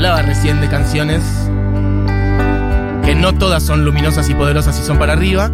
Hablaba 0.00 0.22
recién 0.22 0.62
de 0.62 0.68
canciones 0.70 1.22
que 3.04 3.14
no 3.14 3.34
todas 3.34 3.62
son 3.62 3.84
luminosas 3.84 4.30
y 4.30 4.34
poderosas 4.34 4.80
y 4.80 4.82
son 4.82 4.98
para 4.98 5.12
arriba, 5.12 5.50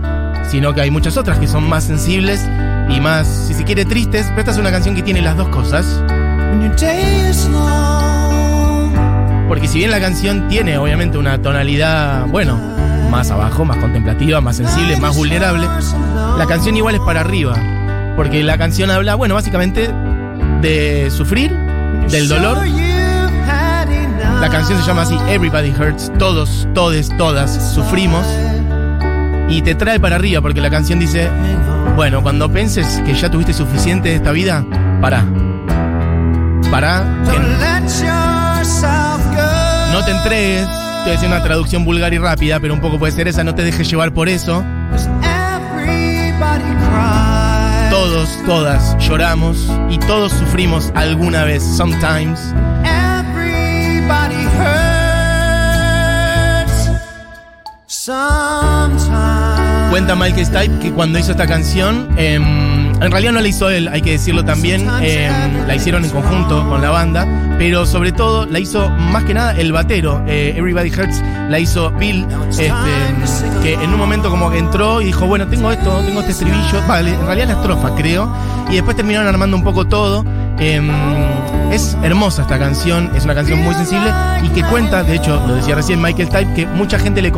sino 0.48 0.72
que 0.72 0.82
hay 0.82 0.90
muchas 0.92 1.16
otras 1.16 1.40
que 1.40 1.48
son 1.48 1.68
más 1.68 1.82
sensibles 1.82 2.46
y 2.88 3.00
más, 3.00 3.26
si 3.26 3.54
se 3.54 3.64
quiere, 3.64 3.84
tristes. 3.84 4.26
Pero 4.28 4.38
esta 4.38 4.52
es 4.52 4.58
una 4.58 4.70
canción 4.70 4.94
que 4.94 5.02
tiene 5.02 5.20
las 5.20 5.36
dos 5.36 5.48
cosas. 5.48 5.84
Porque 9.48 9.66
si 9.66 9.78
bien 9.78 9.90
la 9.90 9.98
canción 9.98 10.46
tiene 10.46 10.78
obviamente 10.78 11.18
una 11.18 11.42
tonalidad, 11.42 12.26
bueno, 12.28 12.56
más 13.10 13.32
abajo, 13.32 13.64
más 13.64 13.78
contemplativa, 13.78 14.40
más 14.40 14.58
sensible, 14.58 14.96
más 14.98 15.16
vulnerable, 15.16 15.66
la 16.38 16.46
canción 16.46 16.76
igual 16.76 16.94
es 16.94 17.00
para 17.00 17.22
arriba. 17.22 17.56
Porque 18.14 18.44
la 18.44 18.56
canción 18.56 18.92
habla, 18.92 19.16
bueno, 19.16 19.34
básicamente 19.34 19.90
de 20.62 21.10
sufrir, 21.10 21.50
del 22.08 22.28
dolor. 22.28 22.58
La 24.40 24.48
canción 24.50 24.78
se 24.78 24.86
llama 24.86 25.02
así, 25.02 25.16
Everybody 25.28 25.70
Hurts, 25.70 26.12
todos, 26.18 26.68
todes, 26.74 27.10
todas 27.16 27.72
sufrimos. 27.74 28.26
Y 29.48 29.62
te 29.62 29.74
trae 29.74 29.98
para 30.00 30.16
arriba 30.16 30.40
porque 30.40 30.60
la 30.60 30.70
canción 30.70 30.98
dice, 30.98 31.30
bueno, 31.94 32.22
cuando 32.22 32.50
penses 32.50 33.00
que 33.06 33.14
ya 33.14 33.30
tuviste 33.30 33.52
suficiente 33.52 34.10
de 34.10 34.16
esta 34.16 34.32
vida, 34.32 34.64
pará. 35.00 35.24
Pará, 36.70 37.04
que 37.30 37.38
no 39.92 40.04
te 40.04 40.10
entregues. 40.10 40.66
Estoy 40.98 41.14
haciendo 41.14 41.36
una 41.36 41.44
traducción 41.44 41.84
vulgar 41.84 42.12
y 42.12 42.18
rápida, 42.18 42.58
pero 42.60 42.74
un 42.74 42.80
poco 42.80 42.98
puede 42.98 43.12
ser 43.12 43.28
esa, 43.28 43.44
no 43.44 43.54
te 43.54 43.62
dejes 43.62 43.88
llevar 43.88 44.12
por 44.12 44.28
eso. 44.28 44.64
Todos, 47.90 48.38
todas 48.44 48.96
lloramos 48.98 49.70
y 49.88 49.98
todos 49.98 50.32
sufrimos 50.32 50.92
alguna 50.94 51.44
vez, 51.44 51.62
sometimes. 51.62 52.52
Cuenta 59.90 60.14
Michael 60.14 60.46
Stipe 60.46 60.78
que 60.80 60.92
cuando 60.92 61.18
hizo 61.18 61.32
esta 61.32 61.46
canción, 61.46 62.08
em, 62.16 62.92
en 63.02 63.10
realidad 63.10 63.32
no 63.32 63.40
la 63.40 63.48
hizo 63.48 63.70
él, 63.70 63.88
hay 63.88 64.02
que 64.02 64.12
decirlo 64.12 64.44
también, 64.44 64.86
em, 65.00 65.66
la 65.66 65.74
hicieron 65.74 66.04
en 66.04 66.10
conjunto 66.10 66.68
con 66.68 66.82
la 66.82 66.90
banda, 66.90 67.26
pero 67.58 67.86
sobre 67.86 68.12
todo 68.12 68.46
la 68.46 68.58
hizo 68.58 68.90
más 68.90 69.24
que 69.24 69.34
nada 69.34 69.52
el 69.52 69.72
batero, 69.72 70.22
eh, 70.26 70.54
Everybody 70.56 70.90
Hurts, 70.90 71.22
la 71.48 71.58
hizo 71.58 71.90
Bill, 71.92 72.26
este, 72.50 72.72
que 73.62 73.74
en 73.74 73.90
un 73.90 73.98
momento 73.98 74.30
como 74.30 74.50
que 74.50 74.58
entró 74.58 75.00
y 75.00 75.06
dijo, 75.06 75.26
bueno, 75.26 75.48
tengo 75.48 75.72
esto, 75.72 75.90
tengo 76.04 76.20
este 76.20 76.32
estribillo, 76.32 76.86
vale, 76.86 77.14
en 77.14 77.26
realidad 77.26 77.48
la 77.48 77.54
estrofa 77.54 77.94
creo, 77.96 78.30
y 78.70 78.74
después 78.74 78.96
terminaron 78.96 79.26
armando 79.26 79.56
un 79.56 79.64
poco 79.64 79.86
todo. 79.86 80.24
Em, 80.58 80.90
es 81.70 81.96
hermosa 82.02 82.42
esta 82.42 82.58
canción, 82.58 83.10
es 83.14 83.24
una 83.24 83.34
canción 83.34 83.62
muy 83.62 83.74
sensible 83.74 84.10
y 84.42 84.48
que 84.48 84.62
cuenta, 84.62 85.02
de 85.02 85.16
hecho, 85.16 85.42
lo 85.46 85.54
decía 85.56 85.74
recién 85.74 86.00
Michael 86.00 86.28
Stipe, 86.28 86.54
que 86.54 86.66
mucha 86.66 86.98
gente 86.98 87.20
le, 87.20 87.32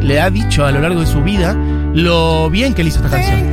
le 0.00 0.20
ha 0.20 0.30
dicho 0.30 0.66
a 0.66 0.72
lo 0.72 0.80
largo 0.80 1.00
de 1.00 1.06
su 1.06 1.22
vida 1.22 1.56
lo 1.94 2.50
bien 2.50 2.74
que 2.74 2.82
le 2.82 2.88
hizo 2.88 3.04
esta 3.04 3.10
canción. 3.16 3.50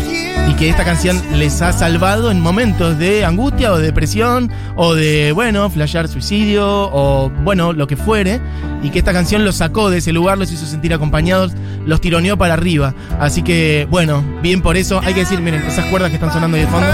Y 0.49 0.55
que 0.55 0.69
esta 0.69 0.83
canción 0.83 1.21
les 1.35 1.61
ha 1.61 1.71
salvado 1.71 2.31
en 2.31 2.41
momentos 2.41 2.97
de 2.97 3.23
angustia 3.23 3.71
o 3.71 3.77
de 3.77 3.85
depresión 3.85 4.51
o 4.75 4.95
de, 4.95 5.31
bueno, 5.31 5.69
flashear 5.69 6.07
suicidio 6.07 6.89
o, 6.91 7.29
bueno, 7.29 7.73
lo 7.73 7.85
que 7.85 7.95
fuere. 7.95 8.41
Y 8.81 8.89
que 8.89 8.99
esta 8.99 9.13
canción 9.13 9.45
los 9.45 9.57
sacó 9.57 9.91
de 9.91 9.99
ese 9.99 10.11
lugar, 10.11 10.39
los 10.39 10.51
hizo 10.51 10.65
sentir 10.65 10.93
acompañados, 10.93 11.53
los 11.85 12.01
tironeó 12.01 12.37
para 12.37 12.55
arriba. 12.55 12.95
Así 13.19 13.43
que, 13.43 13.87
bueno, 13.91 14.23
bien 14.41 14.61
por 14.61 14.75
eso. 14.75 14.99
Hay 15.05 15.13
que 15.13 15.21
decir, 15.21 15.39
miren, 15.39 15.61
esas 15.61 15.85
cuerdas 15.85 16.09
que 16.09 16.15
están 16.15 16.33
sonando 16.33 16.57
ahí 16.57 16.63
de 16.63 16.69
fondo. 16.69 16.87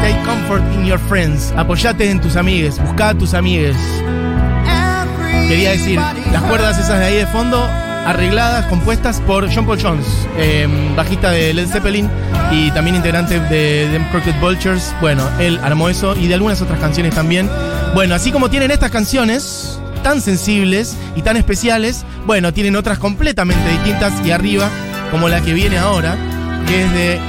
Take 0.00 0.24
comfort 0.24 0.62
in 0.74 0.86
your 0.86 0.98
friends. 0.98 1.52
Apoyate 1.56 2.10
en 2.10 2.20
tus 2.20 2.36
amigues. 2.36 2.78
Busca 2.78 3.10
a 3.10 3.14
tus 3.14 3.34
amigues. 3.34 3.76
Quería 5.48 5.72
decir, 5.72 6.00
las 6.32 6.42
cuerdas 6.42 6.78
esas 6.78 6.98
de 6.98 7.04
ahí 7.04 7.16
de 7.16 7.26
fondo, 7.26 7.62
arregladas, 8.06 8.64
compuestas 8.66 9.20
por 9.20 9.52
John 9.52 9.66
Paul 9.66 9.78
Jones, 9.82 10.06
eh, 10.38 10.66
bajista 10.96 11.30
de 11.30 11.52
Led 11.52 11.68
Zeppelin 11.68 12.08
y 12.50 12.70
también 12.70 12.96
integrante 12.96 13.38
de 13.38 13.88
The 13.92 14.06
Crooked 14.10 14.40
Vultures. 14.40 14.94
Bueno, 15.00 15.28
él 15.40 15.58
armó 15.62 15.88
eso 15.88 16.16
y 16.16 16.28
de 16.28 16.34
algunas 16.34 16.62
otras 16.62 16.78
canciones 16.78 17.14
también. 17.14 17.50
Bueno, 17.94 18.14
así 18.14 18.30
como 18.30 18.48
tienen 18.48 18.70
estas 18.70 18.90
canciones 18.90 19.78
tan 20.02 20.20
sensibles 20.20 20.96
y 21.16 21.22
tan 21.22 21.36
especiales, 21.36 22.04
bueno, 22.24 22.52
tienen 22.52 22.76
otras 22.76 22.98
completamente 22.98 23.68
distintas 23.68 24.14
y 24.24 24.30
arriba, 24.30 24.68
como 25.10 25.28
la 25.28 25.40
que 25.40 25.52
viene 25.52 25.76
ahora, 25.76 26.16
que 26.66 26.84
es 26.84 26.92
de 26.92 27.20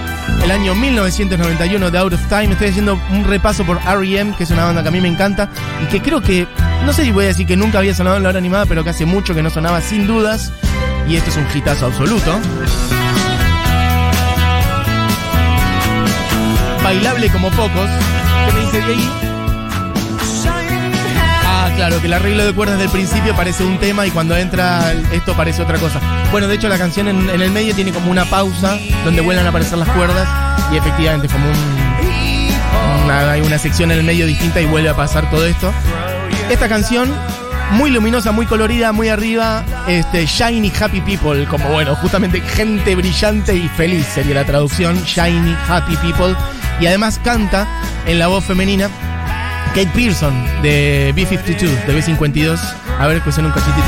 el 0.44 0.52
año 0.52 0.75
1991 0.75 1.92
de 1.92 1.98
Out 1.98 2.13
of 2.13 2.28
Time. 2.28 2.52
Estoy 2.52 2.70
haciendo 2.70 3.00
un 3.12 3.24
repaso 3.24 3.63
por 3.66 3.78
R.E.M., 3.78 4.36
que 4.38 4.44
es 4.44 4.52
una 4.52 4.66
banda 4.66 4.82
que 4.82 4.90
a 4.90 4.92
mí 4.92 5.02
me 5.02 5.08
encanta 5.08 5.50
y 5.82 5.86
que 5.88 6.02
creo 6.02 6.22
que, 6.22 6.48
no 6.86 6.94
sé 6.94 7.04
si 7.04 7.12
voy 7.12 7.25
a 7.25 7.28
decir 7.28 7.46
que 7.48 7.56
nunca 7.56 7.80
había 7.80 7.94
sonado 7.94 8.18
en 8.18 8.24
la 8.24 8.30
hora 8.30 8.40
animada, 8.40 8.66
pero 8.66 8.84
que 8.84 8.90
hace 8.90 9.06
mucho 9.06 9.34
que 9.34 9.44
no 9.44 9.50
sonaba 9.50 9.82
sin 9.82 10.08
dudas. 10.08 10.52
Y 11.08 11.16
esto 11.16 11.30
es 11.30 11.38
un 11.38 11.46
hitazo 11.54 11.88
absoluto. 11.88 12.40
Bailable 16.84 17.30
como 17.30 17.50
pocos. 17.52 17.90
¿Qué 18.46 18.54
me 18.54 18.62
dice? 18.62 18.80
Ah, 18.82 19.33
claro, 21.75 22.00
que 22.00 22.08
el 22.08 22.13
arreglo 22.13 22.46
de 22.46 22.53
cuerdas 22.53 22.80
del 22.80 22.89
principio 22.89 23.36
parece 23.36 23.63
un 23.63 23.77
tema 23.80 24.06
y 24.06 24.12
cuando 24.12 24.36
entra 24.36 24.94
esto 25.12 25.34
parece 25.34 25.62
otra 25.62 25.77
cosa. 25.77 26.00
Bueno, 26.32 26.48
de 26.48 26.56
hecho 26.56 26.70
la 26.70 26.77
canción 26.77 27.08
en, 27.08 27.30
el 27.30 27.51
medio 27.51 27.75
tiene 27.75 27.92
como 27.92 28.12
una 28.12 28.25
pausa 28.25 28.77
donde 29.03 29.22
vuelven 29.22 29.46
a 29.46 29.50
aparecer 29.50 29.77
las 29.77 29.89
cuerdas 29.89 30.27
y 30.72 30.77
efectivamente 30.77 31.27
como 31.27 31.46
un, 31.48 33.12
hay 33.12 33.42
una 33.42 33.58
sección 33.58 33.92
en 33.92 34.00
el 34.00 34.03
medio 34.03 34.25
distinta 34.25 34.62
y 34.62 34.65
vuelve 34.65 34.89
a 34.89 34.96
pasar 34.96 35.30
todo 35.30 35.46
esto. 35.46 35.74
Esta 36.50 36.68
canción, 36.68 37.12
muy 37.72 37.92
luminosa, 37.92 38.32
muy 38.32 38.46
colorida, 38.46 38.92
muy 38.92 39.10
arriba, 39.10 39.63
este, 39.88 40.25
Shiny 40.25 40.72
Happy 40.80 41.01
People, 41.01 41.46
como 41.46 41.70
bueno, 41.70 41.96
justamente 41.96 42.42
gente 42.42 42.96
brillante 42.96 43.56
y 43.56 43.68
feliz 43.70 44.06
sería 44.06 44.36
la 44.36 44.46
traducción, 44.46 45.01
Shiny 45.03 45.56
Happy 45.68 45.96
People. 45.98 46.36
Y 46.80 46.88
además 46.88 47.20
canta 47.24 47.68
en 48.06 48.20
la 48.20 48.27
voz 48.27 48.44
femenina 48.44 48.89
Kate 49.74 49.89
Pearson 49.96 50.34
de 50.62 51.12
B52, 51.15 51.86
de 51.88 52.00
B52. 52.00 52.60
A 53.00 53.08
ver, 53.08 53.18
escuchen 53.18 53.44
un 53.46 53.51
cachitito. 53.51 53.88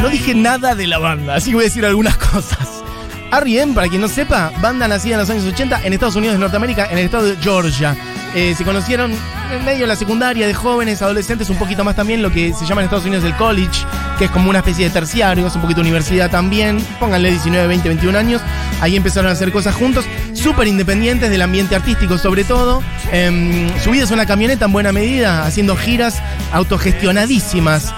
No 0.00 0.08
dije 0.08 0.32
nada 0.36 0.76
de 0.76 0.86
la 0.86 0.98
banda, 0.98 1.34
así 1.34 1.50
que 1.50 1.56
voy 1.56 1.64
a 1.64 1.66
decir 1.66 1.84
algunas 1.84 2.16
cosas. 2.16 2.84
R.E.M., 3.32 3.74
para 3.74 3.88
quien 3.88 4.00
no 4.00 4.06
sepa, 4.06 4.52
banda 4.60 4.86
nacida 4.86 5.14
en 5.14 5.20
los 5.20 5.30
años 5.30 5.44
80 5.44 5.82
en 5.84 5.92
Estados 5.92 6.14
Unidos 6.14 6.34
de 6.34 6.40
Norteamérica, 6.40 6.86
en 6.90 6.98
el 6.98 7.06
estado 7.06 7.26
de 7.26 7.36
Georgia. 7.36 7.96
Eh, 8.34 8.54
se 8.56 8.64
conocieron 8.64 9.12
en 9.52 9.64
medio 9.64 9.80
de 9.80 9.86
la 9.88 9.96
secundaria, 9.96 10.46
de 10.46 10.54
jóvenes, 10.54 11.02
adolescentes, 11.02 11.50
un 11.50 11.56
poquito 11.56 11.82
más 11.82 11.96
también 11.96 12.22
lo 12.22 12.30
que 12.30 12.52
se 12.52 12.64
llama 12.64 12.80
en 12.80 12.84
Estados 12.84 13.04
Unidos 13.04 13.24
el 13.24 13.34
college, 13.34 13.84
que 14.18 14.26
es 14.26 14.30
como 14.30 14.50
una 14.50 14.60
especie 14.60 14.84
de 14.84 14.90
terciario, 14.90 15.46
es 15.46 15.54
un 15.56 15.62
poquito 15.62 15.80
universidad 15.80 16.30
también. 16.30 16.78
Pónganle 17.00 17.30
19, 17.30 17.66
20, 17.66 17.88
21 17.88 18.18
años. 18.18 18.42
Ahí 18.80 18.96
empezaron 18.96 19.28
a 19.28 19.32
hacer 19.32 19.50
cosas 19.50 19.74
juntos, 19.74 20.04
súper 20.32 20.68
independientes 20.68 21.30
del 21.30 21.42
ambiente 21.42 21.74
artístico 21.74 22.18
sobre 22.18 22.44
todo. 22.44 22.82
Eh, 23.12 23.68
subidos 23.82 24.10
a 24.12 24.14
una 24.14 24.26
camioneta 24.26 24.66
en 24.66 24.72
buena 24.72 24.92
medida, 24.92 25.44
haciendo 25.44 25.76
giras 25.76 26.22
autogestionadísimas 26.52 27.92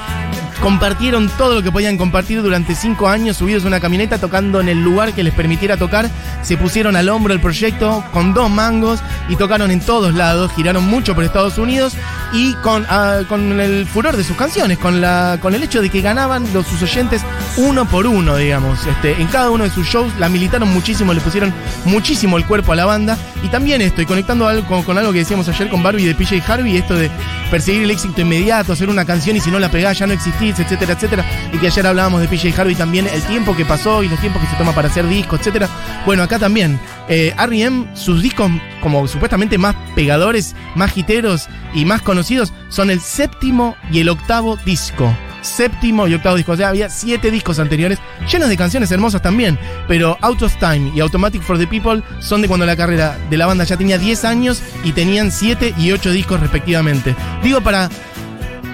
compartieron 0.62 1.28
todo 1.36 1.56
lo 1.56 1.62
que 1.62 1.72
podían 1.72 1.98
compartir 1.98 2.40
durante 2.40 2.76
cinco 2.76 3.08
años, 3.08 3.36
subidos 3.36 3.64
a 3.64 3.66
una 3.66 3.80
camioneta, 3.80 4.18
tocando 4.18 4.60
en 4.60 4.68
el 4.68 4.82
lugar 4.82 5.12
que 5.12 5.24
les 5.24 5.34
permitiera 5.34 5.76
tocar. 5.76 6.08
Se 6.42 6.56
pusieron 6.56 6.94
al 6.94 7.08
hombro 7.08 7.34
el 7.34 7.40
proyecto 7.40 8.04
con 8.12 8.32
dos 8.32 8.48
mangos 8.48 9.00
y 9.28 9.34
tocaron 9.34 9.72
en 9.72 9.80
todos 9.80 10.14
lados, 10.14 10.52
giraron 10.54 10.84
mucho 10.84 11.14
por 11.16 11.24
Estados 11.24 11.58
Unidos 11.58 11.94
y 12.32 12.54
con, 12.54 12.86
ah, 12.88 13.22
con 13.28 13.60
el 13.60 13.86
furor 13.86 14.16
de 14.16 14.22
sus 14.22 14.36
canciones, 14.36 14.78
con, 14.78 15.00
la, 15.00 15.38
con 15.42 15.54
el 15.54 15.64
hecho 15.64 15.82
de 15.82 15.90
que 15.90 16.00
ganaban 16.00 16.44
los, 16.54 16.66
sus 16.66 16.80
oyentes 16.82 17.22
uno 17.56 17.84
por 17.84 18.06
uno, 18.06 18.36
digamos. 18.36 18.86
Este, 18.86 19.20
en 19.20 19.26
cada 19.26 19.50
uno 19.50 19.64
de 19.64 19.70
sus 19.70 19.86
shows 19.86 20.12
la 20.20 20.28
militaron 20.28 20.72
muchísimo, 20.72 21.12
le 21.12 21.20
pusieron 21.20 21.52
muchísimo 21.84 22.38
el 22.38 22.46
cuerpo 22.46 22.72
a 22.72 22.76
la 22.76 22.84
banda. 22.84 23.18
Y 23.42 23.48
también 23.48 23.82
esto, 23.82 24.00
y 24.00 24.06
conectando 24.06 24.46
algo, 24.46 24.84
con, 24.84 24.96
algo 24.96 25.12
que 25.12 25.18
decíamos 25.18 25.48
ayer 25.48 25.68
con 25.68 25.82
Barbie 25.82 26.06
de 26.06 26.14
PJ 26.14 26.42
Harvey, 26.46 26.76
esto 26.76 26.94
de 26.94 27.10
perseguir 27.50 27.82
el 27.82 27.90
éxito 27.90 28.20
inmediato, 28.20 28.72
hacer 28.72 28.88
una 28.88 29.04
canción 29.04 29.36
y 29.36 29.40
si 29.40 29.50
no 29.50 29.58
la 29.58 29.70
pegás 29.70 29.98
ya 29.98 30.06
no 30.06 30.12
existís, 30.12 30.58
etcétera, 30.58 30.92
etcétera. 30.92 31.24
Y 31.52 31.58
que 31.58 31.66
ayer 31.66 31.86
hablábamos 31.86 32.20
de 32.20 32.28
PJ 32.28 32.60
Harvey 32.60 32.74
también, 32.74 33.06
el 33.12 33.22
tiempo 33.22 33.56
que 33.56 33.64
pasó 33.64 34.02
y 34.02 34.08
los 34.08 34.20
tiempos 34.20 34.42
que 34.42 34.48
se 34.48 34.56
toma 34.56 34.72
para 34.72 34.88
hacer 34.88 35.08
discos, 35.08 35.40
etcétera. 35.40 35.68
Bueno, 36.06 36.22
acá 36.22 36.38
también, 36.38 36.78
eh, 37.08 37.34
R.E.M., 37.36 37.86
sus 37.94 38.22
discos 38.22 38.50
como 38.80 39.06
supuestamente 39.08 39.58
más 39.58 39.74
pegadores, 39.94 40.54
más 40.76 40.96
hiteros 40.96 41.48
y 41.74 41.84
más 41.84 42.02
conocidos, 42.02 42.52
son 42.68 42.90
el 42.90 43.00
séptimo 43.00 43.76
y 43.90 44.00
el 44.00 44.08
octavo 44.08 44.56
disco. 44.64 45.12
Séptimo 45.42 46.08
y 46.08 46.14
octavo 46.14 46.36
disco. 46.36 46.52
O 46.52 46.64
había 46.64 46.88
siete 46.88 47.30
discos 47.30 47.58
anteriores, 47.58 47.98
llenos 48.30 48.48
de 48.48 48.56
canciones 48.56 48.90
hermosas 48.90 49.20
también. 49.20 49.58
Pero 49.86 50.16
Out 50.22 50.42
of 50.42 50.56
Time 50.56 50.92
y 50.94 51.00
Automatic 51.00 51.42
for 51.42 51.58
the 51.58 51.66
People 51.66 52.02
son 52.20 52.40
de 52.40 52.48
cuando 52.48 52.64
la 52.64 52.76
carrera 52.76 53.18
de 53.28 53.36
la 53.36 53.46
banda 53.46 53.64
ya 53.64 53.76
tenía 53.76 53.98
10 53.98 54.24
años 54.24 54.62
y 54.84 54.92
tenían 54.92 55.30
7 55.30 55.74
y 55.78 55.92
8 55.92 56.10
discos 56.10 56.40
respectivamente. 56.40 57.14
Digo 57.42 57.60
para 57.60 57.90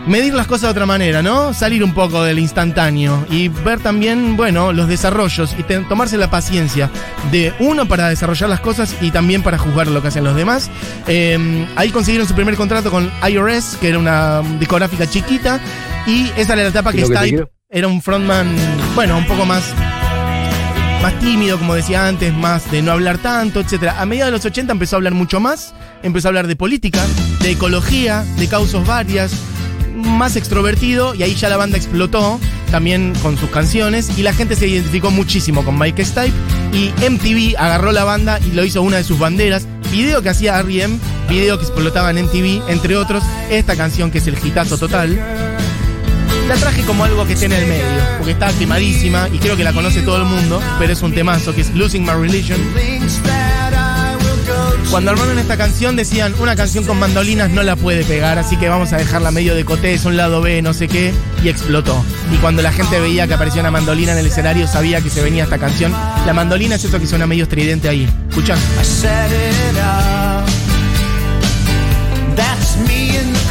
medir 0.09 0.35
las 0.35 0.47
cosas 0.47 0.63
de 0.63 0.69
otra 0.71 0.87
manera, 0.87 1.23
¿no? 1.23 1.53
Salir 1.55 1.85
un 1.85 1.93
poco 1.95 2.23
del 2.25 2.39
instantáneo 2.39 3.27
y 3.31 3.49
ver 3.49 3.81
también, 3.81 4.37
bueno, 4.37 4.73
los 4.73 4.89
desarrollos 4.89 5.55
y 5.59 5.63
te- 5.63 5.81
tomarse 5.81 6.17
la 6.17 6.31
paciencia 6.31 6.91
de 7.31 7.53
uno 7.61 7.87
para 7.87 8.09
desarrollar 8.09 8.49
las 8.49 8.61
cosas 8.61 8.95
y 9.01 9.11
también 9.11 9.43
para 9.43 9.59
juzgar 9.59 9.87
lo 9.89 10.01
que 10.03 10.09
hacen 10.09 10.25
los 10.25 10.35
demás. 10.35 10.71
Eh, 11.07 11.67
ahí 11.77 11.91
consiguieron 11.91 12.27
su 12.27 12.35
primer 12.35 12.57
contrato 12.57 12.91
con 12.91 13.11
IRS, 13.29 13.77
que 13.81 13.89
era 13.91 13.99
una 13.99 14.43
discográfica 14.59 15.07
chiquita, 15.09 15.61
y 16.07 16.31
esa 16.37 16.55
era 16.55 16.63
la 16.63 16.69
etapa 16.71 16.91
que 16.93 16.99
que 16.99 17.05
Stipe 17.29 17.51
era 17.71 17.87
un 17.89 18.01
frontman, 18.03 18.55
bueno, 18.95 19.19
un 19.19 19.27
poco 19.27 19.45
más 19.45 19.63
más 21.03 21.17
tímido, 21.21 21.59
como 21.59 21.75
decía 21.75 22.09
antes, 22.09 22.35
más 22.35 22.71
de 22.73 22.83
no 22.83 22.91
hablar 22.91 23.19
tanto, 23.19 23.61
etcétera. 23.61 24.01
A 24.01 24.05
mediados 24.07 24.33
de 24.33 24.39
los 24.39 24.45
80 24.45 24.73
empezó 24.73 24.97
a 24.97 24.99
hablar 24.99 25.15
mucho 25.15 25.39
más, 25.39 25.73
empezó 26.03 26.27
a 26.27 26.31
hablar 26.31 26.49
de 26.49 26.57
política, 26.57 27.01
de 27.41 27.53
ecología, 27.53 28.25
de 28.37 28.49
causas 28.49 28.85
varias, 28.85 29.33
más 29.99 30.37
extrovertido 30.37 31.15
y 31.15 31.23
ahí 31.23 31.35
ya 31.35 31.49
la 31.49 31.57
banda 31.57 31.77
explotó 31.77 32.41
también 32.71 33.15
con 33.23 33.37
sus 33.37 33.51
canciones 33.51 34.11
y 34.17 34.23
la 34.23 34.33
gente 34.33 34.57
se 34.57 34.67
identificó 34.67 35.11
muchísimo 35.11 35.65
con 35.65 35.79
Mike 35.79 36.05
Stipe 36.05 36.33
y 36.73 36.93
MTV 37.09 37.57
agarró 37.59 37.93
la 37.93 38.05
banda 38.05 38.39
y 38.41 38.53
lo 38.53 38.65
hizo 38.65 38.83
una 38.83 38.99
de 38.99 39.05
sus 39.05 39.19
banderas. 39.19 39.67
Video 39.91 40.21
que 40.21 40.29
hacía 40.29 40.59
R.E.M., 40.61 40.99
video 41.31 41.59
que 41.59 41.65
explotaba 41.65 42.11
en 42.11 42.25
MTV, 42.27 42.69
entre 42.69 42.97
otros, 42.97 43.23
esta 43.51 43.75
canción 43.75 44.11
que 44.11 44.19
es 44.19 44.27
el 44.27 44.37
hitazo 44.43 44.77
total. 44.77 45.19
La 46.47 46.55
traje 46.57 46.83
como 46.83 47.05
algo 47.05 47.27
que 47.27 47.35
esté 47.35 47.47
en 47.47 47.53
el 47.53 47.67
medio, 47.67 47.85
porque 48.19 48.33
está 48.33 48.53
quemadísima 48.53 49.29
y 49.33 49.39
creo 49.39 49.57
que 49.57 49.65
la 49.65 49.73
conoce 49.73 50.03
todo 50.03 50.17
el 50.19 50.25
mundo, 50.25 50.63
pero 50.79 50.93
es 50.93 51.03
un 51.03 51.15
temazo 51.15 51.55
que 51.55 51.63
es 51.63 51.75
Losing 51.75 52.03
My 52.03 52.13
Religion. 52.13 52.59
Cuando 54.91 55.11
armaron 55.11 55.39
esta 55.39 55.57
canción 55.57 55.97
decían, 55.97 56.35
una 56.41 56.57
canción 56.57 56.85
con 56.85 56.99
mandolinas 56.99 57.51
no 57.51 57.63
la 57.63 57.77
puede 57.77 58.05
pegar, 58.05 58.39
así 58.39 58.57
que 58.57 58.69
vamos 58.69 58.93
a 58.93 58.97
dejarla 58.97 59.31
medio 59.31 59.55
de 59.55 59.65
coté, 59.65 59.95
es 59.95 60.05
un 60.05 60.17
lado 60.17 60.41
B, 60.41 60.63
no 60.63 60.73
sé 60.73 60.89
qué, 60.89 61.13
y 61.45 61.49
explotó. 61.49 62.03
Y 62.33 62.37
cuando 62.39 62.63
la 62.63 62.73
gente 62.73 62.99
veía 62.99 63.27
que 63.27 63.35
aparecía 63.35 63.61
una 63.61 63.71
mandolina 63.71 64.13
en 64.13 64.19
el 64.19 64.27
escenario, 64.27 64.67
sabía 64.67 65.01
que 65.01 65.11
se 65.11 65.23
venía 65.23 65.45
esta 65.45 65.59
canción. 65.59 65.93
La 66.27 66.33
mandolina 66.33 66.77
es 66.77 66.85
eso 66.85 66.99
que 66.99 67.07
suena 67.07 67.27
medio 67.27 67.45
estridente 67.45 67.89
ahí. 67.89 68.09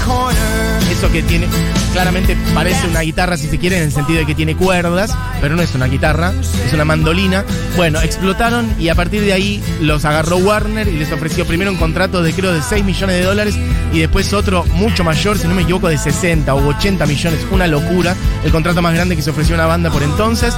Corner. 0.07 0.76
Eso 0.91 1.12
que 1.12 1.21
tiene, 1.21 1.47
claramente 1.93 2.38
parece 2.54 2.88
una 2.88 3.02
guitarra 3.02 3.38
si 3.38 3.47
se 3.47 3.58
quiere, 3.58 3.78
en 3.78 3.84
el 3.84 3.91
sentido 3.91 4.19
de 4.19 4.26
que 4.26 4.34
tiene 4.34 4.56
cuerdas, 4.56 5.13
pero 5.41 5.56
no 5.56 5.62
es 5.62 5.76
una 5.76 5.86
guitarra, 5.88 6.34
es 6.65 6.73
una 6.73 6.86
mandolina. 6.86 7.43
Bueno, 7.76 8.02
explotaron 8.02 8.73
y 8.80 8.89
a 8.89 8.95
partir 8.95 9.21
de 9.21 9.34
ahí 9.34 9.62
los 9.82 10.06
agarró 10.06 10.38
Warner 10.38 10.88
y 10.88 10.97
les 10.97 11.12
ofreció 11.12 11.45
primero 11.45 11.71
un 11.71 11.78
contrato 11.78 12.23
de 12.23 12.34
creo 12.34 12.54
de 12.54 12.62
6 12.62 12.84
millones 12.84 13.17
de 13.17 13.23
dólares 13.23 13.58
y 13.93 14.00
después 14.00 14.34
otro 14.34 14.65
mucho 14.73 15.04
mayor, 15.04 15.38
si 15.38 15.47
no 15.47 15.56
me 15.56 15.63
equivoco, 15.63 15.88
de 15.88 15.97
60 15.97 16.54
u 16.56 16.69
80 16.69 17.06
millones, 17.06 17.45
una 17.52 17.67
locura, 17.67 18.15
el 18.43 18.52
contrato 18.52 18.82
más 18.82 18.93
grande 18.93 19.15
que 19.15 19.21
se 19.21 19.30
ofreció 19.30 19.56
a 19.56 19.60
una 19.60 19.67
banda 19.67 19.89
por 19.89 20.04
entonces. 20.04 20.54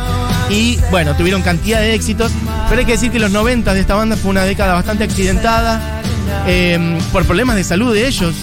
Y 0.50 0.80
bueno, 0.92 1.16
tuvieron 1.16 1.42
cantidad 1.42 1.80
de 1.80 1.94
éxitos, 1.94 2.32
pero 2.70 2.80
hay 2.80 2.86
que 2.86 2.94
decir 2.94 3.12
que 3.12 3.20
los 3.20 3.32
90 3.32 3.74
de 3.74 3.80
esta 3.80 3.96
banda 3.96 4.16
fue 4.16 4.32
una 4.32 4.46
década 4.46 4.74
bastante 4.74 5.04
accidentada 5.04 5.99
eh, 6.48 7.00
por 7.12 7.26
problemas 7.26 7.56
de 7.56 7.64
salud 7.64 7.94
de 7.94 8.08
ellos. 8.08 8.36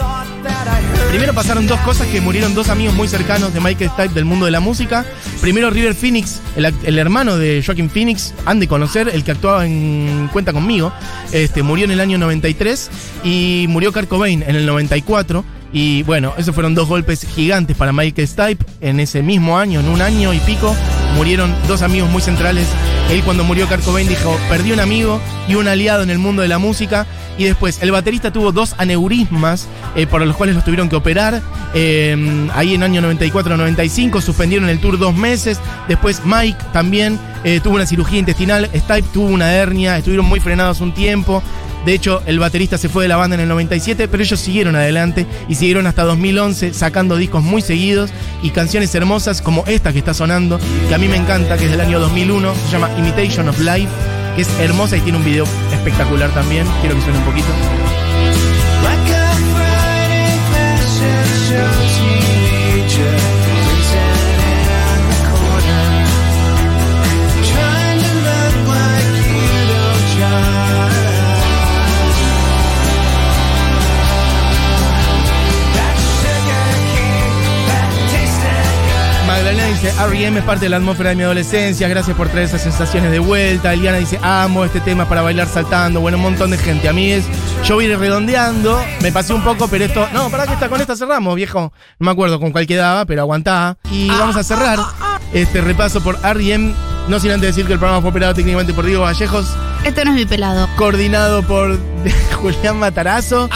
Primero 1.11 1.33
pasaron 1.33 1.67
dos 1.67 1.81
cosas 1.81 2.07
que 2.09 2.21
murieron 2.21 2.55
dos 2.55 2.69
amigos 2.69 2.95
muy 2.95 3.09
cercanos 3.09 3.55
de 3.55 3.61
Michael 3.61 3.91
Stipe 3.91 4.15
del 4.15 4.25
mundo 4.25 4.45
de 4.45 4.51
la 4.51 4.61
música. 4.61 5.05
Primero 5.41 5.71
River 5.71 5.95
Phoenix, 5.95 6.41
el, 6.57 6.99
hermano 6.99 7.39
de 7.39 7.63
Joaquin 7.65 7.89
Phoenix, 7.89 8.35
han 8.45 8.61
de 8.61 8.69
conocer, 8.69 9.09
el 9.09 9.25
que 9.25 9.31
actuaba 9.31 9.65
en 9.65 10.29
Cuenta 10.33 10.53
conmigo, 10.53 10.93
este, 11.33 11.63
murió 11.63 11.85
en 11.85 11.93
el 11.93 12.01
año 12.01 12.19
93 12.19 12.91
y 13.25 13.67
murió 13.69 13.93
Kurt 13.93 14.09
Cobain 14.09 14.43
en 14.43 14.57
el 14.57 14.67
94. 14.67 15.45
Y 15.73 16.03
bueno, 16.03 16.35
esos 16.37 16.55
fueron 16.55 16.75
dos 16.75 16.89
golpes 16.89 17.27
gigantes 17.35 17.77
para 17.77 17.93
Michael 17.93 18.29
Stipe. 18.29 18.65
En 18.81 19.01
ese 19.01 19.23
mismo 19.23 19.59
año, 19.59 19.81
en 19.81 19.89
un 19.89 20.03
año 20.03 20.35
y 20.35 20.39
pico, 20.41 20.75
murieron 21.15 21.55
dos 21.69 21.83
amigos 21.83 22.11
muy 22.11 22.23
centrales. 22.23 22.67
Él 23.11 23.23
cuando 23.23 23.45
murió 23.45 23.69
Kurt 23.69 23.85
Cobain 23.85 24.09
dijo, 24.09 24.39
perdí 24.49 24.73
un 24.73 24.81
amigo 24.81 25.21
y 25.49 25.55
un 25.55 25.69
aliado 25.69 26.03
en 26.03 26.11
el 26.11 26.19
mundo 26.19 26.43
de 26.43 26.49
la 26.49 26.59
música. 26.59 27.07
Y 27.39 27.45
después, 27.45 27.83
el 27.83 27.93
baterista 27.93 28.33
tuvo 28.33 28.51
dos 28.51 28.75
aneurismas 28.79 29.69
eh, 29.95 30.07
por 30.07 30.25
los 30.25 30.37
cuales 30.37 30.55
los 30.55 30.65
tuvieron 30.65 30.89
que 30.89 30.97
operar. 30.97 31.43
Eh, 31.75 32.49
ahí 32.55 32.75
en 32.75 32.83
año 32.83 33.03
94-95 33.03 34.21
suspendieron 34.23 34.69
el 34.69 34.81
tour 34.81 34.99
dos 34.99 35.15
meses. 35.15 35.61
Después 35.89 36.23
Mike 36.25 36.59
también 36.73 37.19
eh, 37.45 37.61
tuvo 37.63 37.75
una 37.75 37.87
cirugía 37.87 38.19
intestinal. 38.19 38.71
Stipe 38.75 39.09
tuvo 39.13 39.27
una 39.27 39.53
hernia. 39.53 39.99
Estuvieron 39.99 40.27
muy 40.27 40.41
frenados 40.41 40.81
un 40.81 40.93
tiempo. 40.93 41.43
De 41.87 41.95
hecho, 41.95 42.21
el 42.27 42.41
baterista 42.41 42.79
se 42.79 42.89
fue 42.89 43.05
de 43.05 43.09
la 43.09 43.17
banda 43.17 43.37
en 43.37 43.43
el 43.43 43.49
97, 43.49 44.09
pero 44.09 44.21
ellos 44.21 44.41
siguieron 44.41 44.75
adelante 44.75 45.25
y 45.49 45.55
siguieron 45.55 45.87
hasta 45.87 46.03
2011 46.03 46.75
sacando 46.75 47.17
discos 47.17 47.45
muy 47.45 47.63
seguidos 47.63 48.11
y 48.43 48.51
canciones 48.51 48.93
hermosas 48.97 49.41
como 49.41 49.63
esta 49.69 49.93
que 49.93 50.01
está 50.01 50.13
sonando, 50.13 50.59
que 50.89 50.95
a 50.97 50.99
mí 50.99 51.07
me 51.07 51.17
encanta, 51.17 51.57
que 51.57 51.67
es 51.67 51.71
del 51.71 51.81
año 51.81 52.01
2001, 52.01 52.55
se 52.57 52.73
llama 52.73 52.91
Imitation 52.99 53.49
of 53.49 53.61
Life, 53.61 53.93
que 54.35 54.43
es 54.43 54.49
hermosa 54.59 54.97
y 54.97 55.01
tiene 55.03 55.19
un 55.19 55.25
video 55.25 55.45
espectacular 55.73 56.29
también. 56.35 56.67
Quiero 56.81 56.97
que 56.97 57.03
suene 57.03 57.19
un 57.19 57.25
poquito. 57.25 58.06
Magdalena 79.37 79.67
dice, 79.67 79.93
R.E.M. 80.01 80.39
es 80.39 80.45
parte 80.47 80.65
de 80.65 80.71
la 80.71 80.79
atmósfera 80.79 81.11
de 81.11 81.17
mi 81.17 81.23
adolescencia, 81.23 81.87
gracias 81.89 82.17
por 82.17 82.29
traer 82.31 82.47
esas 82.47 82.63
sensaciones 82.63 83.11
de 83.11 83.19
vuelta. 83.19 83.75
Eliana 83.75 83.99
dice, 83.99 84.19
amo 84.23 84.65
este 84.65 84.81
tema 84.81 85.07
para 85.07 85.21
bailar 85.21 85.47
saltando. 85.47 86.01
Bueno, 86.01 86.17
un 86.17 86.23
montón 86.23 86.51
de 86.53 86.57
gente. 86.57 86.89
A 86.89 86.95
mí 86.95 87.13
es, 87.13 87.27
yo 87.63 87.75
voy 87.75 87.85
a 87.85 87.89
ir 87.91 87.99
redondeando, 87.99 88.83
me 89.03 89.13
pasé 89.13 89.35
un 89.35 89.43
poco, 89.45 89.69
pero 89.69 89.85
esto, 89.85 90.09
no, 90.15 90.31
para 90.31 90.47
que 90.47 90.55
está 90.55 90.71
con 90.71 90.81
esta 90.81 90.97
cerramos, 90.97 91.35
viejo. 91.35 91.71
No 91.99 92.07
me 92.07 92.11
acuerdo 92.13 92.41
con 92.41 92.51
cuál 92.51 92.67
quedaba, 92.67 93.05
pero 93.05 93.21
aguantá. 93.21 93.77
Y 93.91 94.09
vamos 94.09 94.37
a 94.37 94.43
cerrar 94.43 94.79
este 95.35 95.61
repaso 95.61 96.01
por 96.03 96.19
R.E.M. 96.25 96.73
No 97.09 97.21
sin 97.21 97.31
antes 97.31 97.51
decir 97.55 97.67
que 97.67 97.75
el 97.75 97.79
programa 97.79 98.01
fue 98.01 98.11
operado 98.11 98.33
técnicamente 98.33 98.73
por 98.73 98.87
Diego 98.87 99.03
Vallejos, 99.03 99.55
Esto 99.85 100.03
no 100.05 100.13
es 100.13 100.17
mi 100.17 100.25
pelado. 100.25 100.67
coordinado 100.77 101.43
por 101.43 101.79
Julián 102.41 102.79
Matarazo 102.79 103.49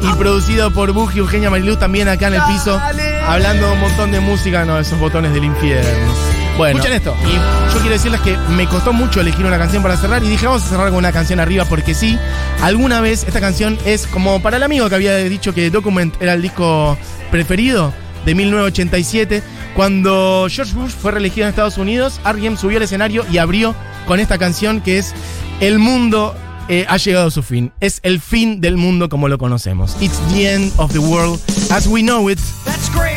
y 0.00 0.12
producido 0.16 0.70
por 0.70 0.92
Buji 0.92 1.18
Eugenia 1.20 1.48
Mariluz 1.50 1.78
también 1.78 2.08
acá 2.08 2.28
en 2.28 2.34
el 2.34 2.42
piso, 2.42 2.80
hablando 3.26 3.72
un 3.72 3.80
montón 3.80 4.12
de 4.12 4.20
música, 4.20 4.64
no, 4.64 4.78
esos 4.78 4.98
botones 4.98 5.32
del 5.32 5.44
infierno. 5.44 6.12
Bueno, 6.56 6.78
escuchen 6.78 6.96
esto. 6.96 7.16
Y 7.26 7.34
yo 7.34 7.80
quiero 7.80 7.90
decirles 7.90 8.20
que 8.20 8.36
me 8.56 8.66
costó 8.66 8.92
mucho 8.92 9.20
elegir 9.20 9.44
una 9.44 9.58
canción 9.58 9.82
para 9.82 9.96
cerrar 9.96 10.22
y 10.22 10.28
dije, 10.28 10.46
vamos 10.46 10.64
a 10.64 10.68
cerrar 10.68 10.88
con 10.90 10.98
una 10.98 11.12
canción 11.12 11.40
arriba 11.40 11.64
porque 11.64 11.94
sí, 11.94 12.18
alguna 12.62 13.00
vez 13.00 13.24
esta 13.24 13.40
canción 13.40 13.78
es 13.84 14.06
como 14.06 14.40
para 14.40 14.56
el 14.58 14.62
amigo 14.62 14.88
que 14.88 14.94
había 14.94 15.16
dicho 15.16 15.52
que 15.52 15.70
Document 15.70 16.14
era 16.20 16.34
el 16.34 16.42
disco 16.42 16.96
preferido 17.30 17.92
de 18.24 18.34
1987. 18.34 19.42
Cuando 19.74 20.46
George 20.48 20.74
Bush 20.74 20.92
fue 20.92 21.12
reelegido 21.12 21.46
en 21.46 21.50
Estados 21.50 21.78
Unidos, 21.78 22.20
R.E.M. 22.24 22.56
subió 22.56 22.76
al 22.78 22.84
escenario 22.84 23.24
y 23.30 23.38
abrió 23.38 23.74
con 24.06 24.20
esta 24.20 24.38
canción 24.38 24.80
que 24.80 24.98
es 24.98 25.12
El 25.60 25.78
mundo 25.80 26.36
eh, 26.68 26.86
ha 26.88 26.96
llegado 26.96 27.26
a 27.28 27.30
su 27.30 27.42
fin. 27.42 27.72
Es 27.80 28.00
el 28.02 28.20
fin 28.20 28.60
del 28.60 28.76
mundo 28.76 29.08
como 29.08 29.28
lo 29.28 29.38
conocemos. 29.38 29.96
It's 30.00 30.18
the 30.32 30.52
end 30.52 30.72
of 30.76 30.92
the 30.92 30.98
world 30.98 31.40
as 31.70 31.86
we 31.86 32.02
know 32.02 32.30
it. 32.30 32.38
That's 32.64 32.88
great, 32.90 33.13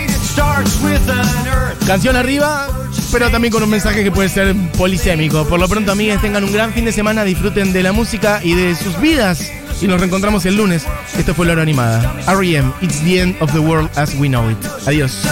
Canción 1.86 2.16
arriba, 2.16 2.68
pero 3.12 3.30
también 3.30 3.52
con 3.52 3.64
un 3.64 3.70
mensaje 3.70 4.04
que 4.04 4.12
puede 4.12 4.30
ser 4.30 4.56
polisémico. 4.78 5.48
Por 5.48 5.60
lo 5.60 5.68
pronto, 5.68 5.92
amigues, 5.92 6.22
tengan 6.22 6.44
un 6.44 6.52
gran 6.52 6.74
fin 6.74 6.86
de 6.86 6.92
semana, 6.92 7.24
disfruten 7.24 7.72
de 7.74 7.84
la 7.84 7.92
música 7.92 8.42
y 8.44 8.54
de 8.54 8.76
sus 8.76 9.00
vidas. 9.00 9.52
Y 9.82 9.88
nos 9.88 10.00
reencontramos 10.00 10.46
el 10.46 10.58
lunes. 10.58 10.86
Esto 11.18 11.36
fue 11.36 11.46
La 11.46 11.54
Hora 11.54 11.62
Animada. 11.62 12.16
R.E.M. 12.28 12.72
It's 12.82 13.00
the 13.04 13.22
end 13.22 13.36
of 13.42 13.52
the 13.54 13.60
world 13.60 13.90
as 13.96 14.16
we 14.16 14.28
know 14.28 14.50
it. 14.50 14.58
Adiós. 14.86 15.24